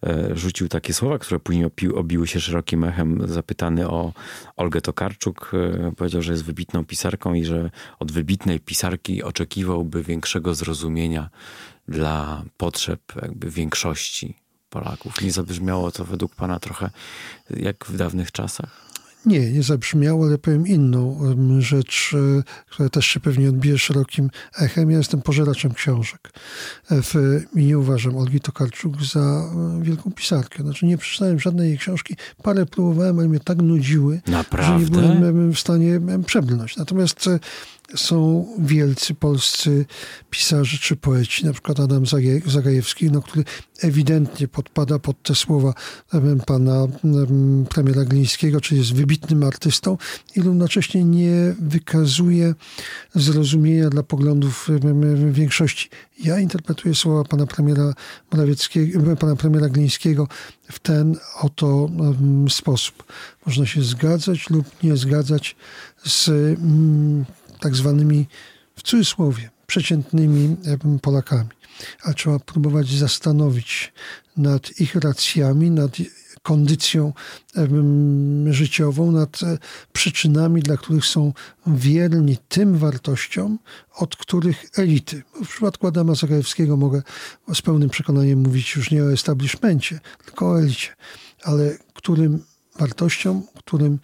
e, 0.03 0.37
rzucił 0.37 0.69
takie 0.69 0.93
słowa, 0.93 1.19
które 1.19 1.39
później 1.39 1.69
obiły 1.95 2.27
się 2.27 2.39
szerokim 2.39 2.83
echem. 2.83 3.21
Zapytany 3.27 3.89
o 3.89 4.13
Olgę 4.55 4.81
Tokarczuk, 4.81 5.51
e, 5.53 5.91
powiedział, 5.91 6.21
że 6.21 6.31
jest 6.31 6.43
wybitną 6.43 6.85
pisarką 6.85 7.33
i 7.33 7.45
że 7.45 7.69
od 7.99 8.11
wybitnej 8.11 8.59
pisarki 8.59 9.23
oczekiwałby 9.23 10.03
większego 10.03 10.55
zrozumienia 10.55 11.29
dla 11.87 12.43
potrzeb 12.57 13.01
jakby 13.21 13.49
większości 13.49 14.35
Polaków. 14.69 15.21
Nie 15.21 15.31
zabrzmiało 15.31 15.91
to 15.91 16.05
według 16.05 16.35
pana 16.35 16.59
trochę 16.59 16.89
jak 17.49 17.85
w 17.85 17.97
dawnych 17.97 18.31
czasach? 18.31 18.92
Nie, 19.25 19.51
nie 19.51 19.63
zabrzmiało, 19.63 20.25
ale 20.25 20.37
powiem 20.37 20.67
inną 20.67 21.19
rzecz, 21.59 22.15
e, 22.39 22.43
która 22.69 22.89
też 22.89 23.05
się 23.05 23.19
pewnie 23.19 23.49
odbije 23.49 23.77
szerokim 23.77 24.29
echem. 24.59 24.91
Ja 24.91 24.97
jestem 24.97 25.21
pożeraczem 25.21 25.73
książek 25.73 26.33
e, 26.91 27.01
w, 27.01 27.13
i 27.55 27.65
nie 27.65 27.79
uważam 27.79 28.17
Olgi 28.17 28.39
Tokarczuk 28.39 29.03
za 29.03 29.19
e, 29.19 29.83
wielką 29.83 30.11
pisarkę. 30.11 30.63
Znaczy 30.63 30.85
nie 30.85 30.97
przeczytałem 30.97 31.39
żadnej 31.39 31.69
jej 31.69 31.77
książki. 31.77 32.15
Parę 32.43 32.65
próbowałem, 32.65 33.19
ale 33.19 33.27
mnie 33.27 33.39
tak 33.39 33.57
nudziły, 33.57 34.21
Naprawdę? 34.27 35.01
że 35.01 35.15
nie 35.15 35.31
byłem 35.31 35.53
w 35.53 35.59
stanie 35.59 35.99
przebrnąć. 36.25 36.77
Natomiast 36.77 37.29
są 37.95 38.47
wielcy 38.59 39.13
polscy 39.13 39.85
pisarze 40.29 40.77
czy 40.77 40.95
poeci, 40.95 41.45
na 41.45 41.53
przykład 41.53 41.79
Adam 41.79 42.03
Zagajewski, 42.45 43.11
no, 43.11 43.21
który 43.21 43.43
ewidentnie 43.81 44.47
podpada 44.47 44.99
pod 44.99 45.23
te 45.23 45.35
słowa 45.35 45.73
pana 46.45 46.87
premiera 47.69 48.05
Glińskiego, 48.05 48.61
czyli 48.61 48.79
jest 48.79 48.93
wybitnym 48.93 49.43
artystą 49.43 49.97
i 50.35 50.41
równocześnie 50.41 51.03
nie 51.03 51.55
wykazuje 51.59 52.55
zrozumienia 53.15 53.89
dla 53.89 54.03
poglądów 54.03 54.69
większości. 55.31 55.89
Ja 56.23 56.39
interpretuję 56.39 56.95
słowa 56.95 57.23
pana 57.23 57.45
premiera 57.45 57.93
Morawieckiego, 58.31 59.15
pana 59.15 59.35
premiera 59.35 59.69
Glińskiego 59.69 60.27
w 60.71 60.79
ten 60.79 61.17
oto 61.41 61.89
sposób. 62.49 63.03
Można 63.45 63.65
się 63.65 63.83
zgadzać 63.83 64.49
lub 64.49 64.83
nie 64.83 64.97
zgadzać 64.97 65.55
z 66.05 66.29
tak 67.63 67.75
zwanymi, 67.75 68.27
w 68.75 68.83
cudzysłowie, 68.83 69.49
przeciętnymi 69.67 70.57
Polakami. 71.01 71.49
Ale 72.03 72.13
trzeba 72.13 72.39
próbować 72.39 72.89
zastanowić 72.89 73.93
nad 74.37 74.79
ich 74.79 74.95
racjami, 74.95 75.71
nad 75.71 75.91
kondycją 76.41 77.13
życiową, 78.49 79.11
nad 79.11 79.43
e, 79.43 79.57
przyczynami, 79.93 80.61
dla 80.61 80.77
których 80.77 81.05
są 81.05 81.33
wierni 81.67 82.37
tym 82.47 82.77
wartościom, 82.77 83.59
od 83.95 84.15
których 84.15 84.65
elity. 84.77 85.23
W 85.43 85.47
przypadku 85.47 85.87
Adama 85.87 86.15
Zagajewskiego 86.15 86.77
mogę 86.77 87.01
z 87.53 87.61
pełnym 87.61 87.89
przekonaniem 87.89 88.39
mówić 88.39 88.75
już 88.75 88.91
nie 88.91 89.03
o 89.03 89.13
establishmencie, 89.13 89.99
tylko 90.25 90.51
o 90.51 90.59
elicie, 90.59 90.89
ale 91.43 91.77
którym 91.93 92.43
wartościom, 92.79 93.43
którym 93.55 93.99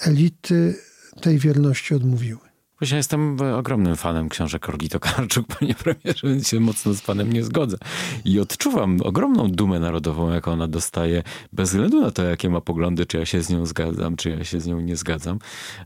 elity 0.00 0.74
tej 1.20 1.38
wierności 1.38 1.94
odmówiły. 1.94 2.53
Właśnie 2.80 2.96
jestem 2.96 3.36
ogromnym 3.56 3.96
fanem 3.96 4.28
książek 4.28 4.68
Olgi 4.68 4.88
Tokarczuk, 4.88 5.46
panie 5.58 5.74
premierze, 5.74 6.28
więc 6.28 6.48
się 6.48 6.60
mocno 6.60 6.94
z 6.94 7.00
panem 7.00 7.32
nie 7.32 7.44
zgodzę. 7.44 7.76
I 8.24 8.40
odczuwam 8.40 9.00
ogromną 9.02 9.50
dumę 9.50 9.80
narodową, 9.80 10.30
jaką 10.30 10.52
ona 10.52 10.68
dostaje, 10.68 11.22
bez 11.52 11.70
względu 11.70 12.00
na 12.00 12.10
to, 12.10 12.22
jakie 12.22 12.50
ma 12.50 12.60
poglądy, 12.60 13.06
czy 13.06 13.18
ja 13.18 13.26
się 13.26 13.42
z 13.42 13.50
nią 13.50 13.66
zgadzam, 13.66 14.16
czy 14.16 14.30
ja 14.30 14.44
się 14.44 14.60
z 14.60 14.66
nią 14.66 14.80
nie 14.80 14.96
zgadzam. 14.96 15.38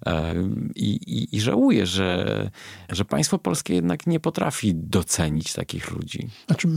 E, 0.07 0.35
I, 0.75 0.91
i, 0.91 1.37
i 1.37 1.41
żałuję, 1.41 1.87
że, 1.87 2.51
że 2.91 3.05
państwo 3.05 3.39
polskie 3.39 3.75
jednak 3.75 4.07
nie 4.07 4.21
potrafi 4.21 4.75
docenić 4.75 5.53
takich 5.53 5.91
ludzi. 5.91 6.29
Znaczy, 6.47 6.69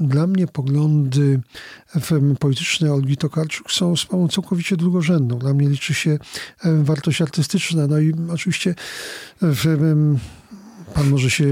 dla 0.00 0.26
mnie 0.26 0.46
poglądy 0.46 1.40
polityczne 2.40 2.92
Olgi 2.92 3.16
Tokarczuk 3.16 3.72
są 3.72 3.96
sprawą 3.96 4.28
całkowicie 4.28 4.76
drugorzędną. 4.76 5.38
Dla 5.38 5.54
mnie 5.54 5.68
liczy 5.68 5.94
się 5.94 6.10
e, 6.10 6.82
wartość 6.82 7.22
artystyczna. 7.22 7.86
No 7.86 7.98
i 7.98 8.12
oczywiście 8.32 8.74
w, 9.40 10.18
pan 10.96 11.10
może 11.10 11.30
się 11.30 11.44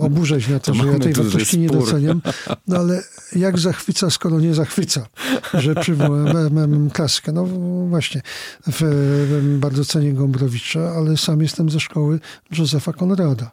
oburzać 0.00 0.48
na 0.48 0.60
to, 0.60 0.74
że 0.74 0.86
ja 0.86 0.98
tej 0.98 1.12
wartości 1.12 1.58
nie 1.58 1.68
doceniam, 1.68 2.22
no 2.68 2.76
ale 2.76 3.02
jak 3.36 3.58
zachwyca, 3.58 4.10
skoro 4.10 4.40
nie 4.40 4.54
zachwyca, 4.54 5.06
że 5.54 5.74
przywołałem 5.74 6.90
klaskę. 6.90 7.32
No 7.32 7.46
właśnie, 7.88 8.22
w, 8.66 9.58
bardzo 9.58 9.84
cenię 9.84 10.12
Gombrowicza, 10.12 10.92
ale 10.96 11.16
sam 11.16 11.42
jestem 11.42 11.70
ze 11.70 11.80
szkoły 11.80 12.20
Józefa 12.58 12.92
Konrada. 12.92 13.50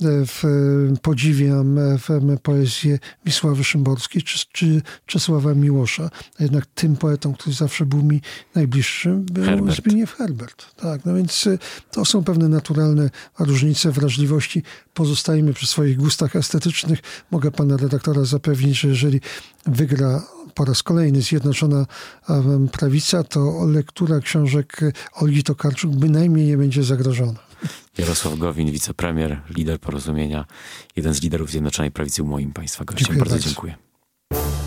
W, 0.00 0.42
podziwiam 1.02 1.78
w, 1.98 2.38
poezję 2.42 2.98
Wisławy 3.26 3.64
Szymborskiej 3.64 4.22
czy, 4.22 4.44
czy 4.52 4.82
Czesława 5.06 5.54
Miłosza. 5.54 6.10
Jednak 6.40 6.66
tym 6.66 6.96
poetą, 6.96 7.34
który 7.34 7.56
zawsze 7.56 7.86
był 7.86 8.02
mi 8.02 8.20
najbliższym, 8.54 9.24
był 9.24 9.44
Herbert. 9.44 9.76
Zbigniew 9.76 10.14
Herbert. 10.14 10.74
Tak, 10.76 11.04
no 11.04 11.14
więc 11.14 11.48
to 11.90 12.04
są 12.04 12.24
pewne 12.24 12.48
naturalne 12.48 13.10
różnice 13.38 13.90
wrażliwości. 13.90 14.23
Pozostajemy 14.94 15.54
przy 15.54 15.66
swoich 15.66 15.96
gustach 15.96 16.36
estetycznych. 16.36 16.98
Mogę 17.30 17.50
pana 17.50 17.76
redaktora 17.76 18.24
zapewnić, 18.24 18.78
że 18.80 18.88
jeżeli 18.88 19.20
wygra 19.66 20.22
po 20.54 20.64
raz 20.64 20.82
kolejny 20.82 21.22
Zjednoczona 21.22 21.86
Prawica, 22.72 23.24
to 23.24 23.66
lektura 23.66 24.20
książek 24.20 24.80
Olgi 25.12 25.42
Tokarczuk 25.42 25.94
bynajmniej 25.96 26.46
nie 26.46 26.56
będzie 26.56 26.82
zagrożona. 26.82 27.40
Jarosław 27.98 28.38
Gowin, 28.38 28.70
wicepremier, 28.70 29.40
lider 29.50 29.80
porozumienia, 29.80 30.44
jeden 30.96 31.14
z 31.14 31.22
liderów 31.22 31.50
Zjednoczonej 31.50 31.90
Prawicy, 31.90 32.22
moim 32.22 32.52
Państwa 32.52 32.84
gościem. 32.84 32.98
Dziękuję 32.98 33.18
bardzo, 33.18 33.34
bardzo 33.34 33.48
dziękuję. 33.48 34.63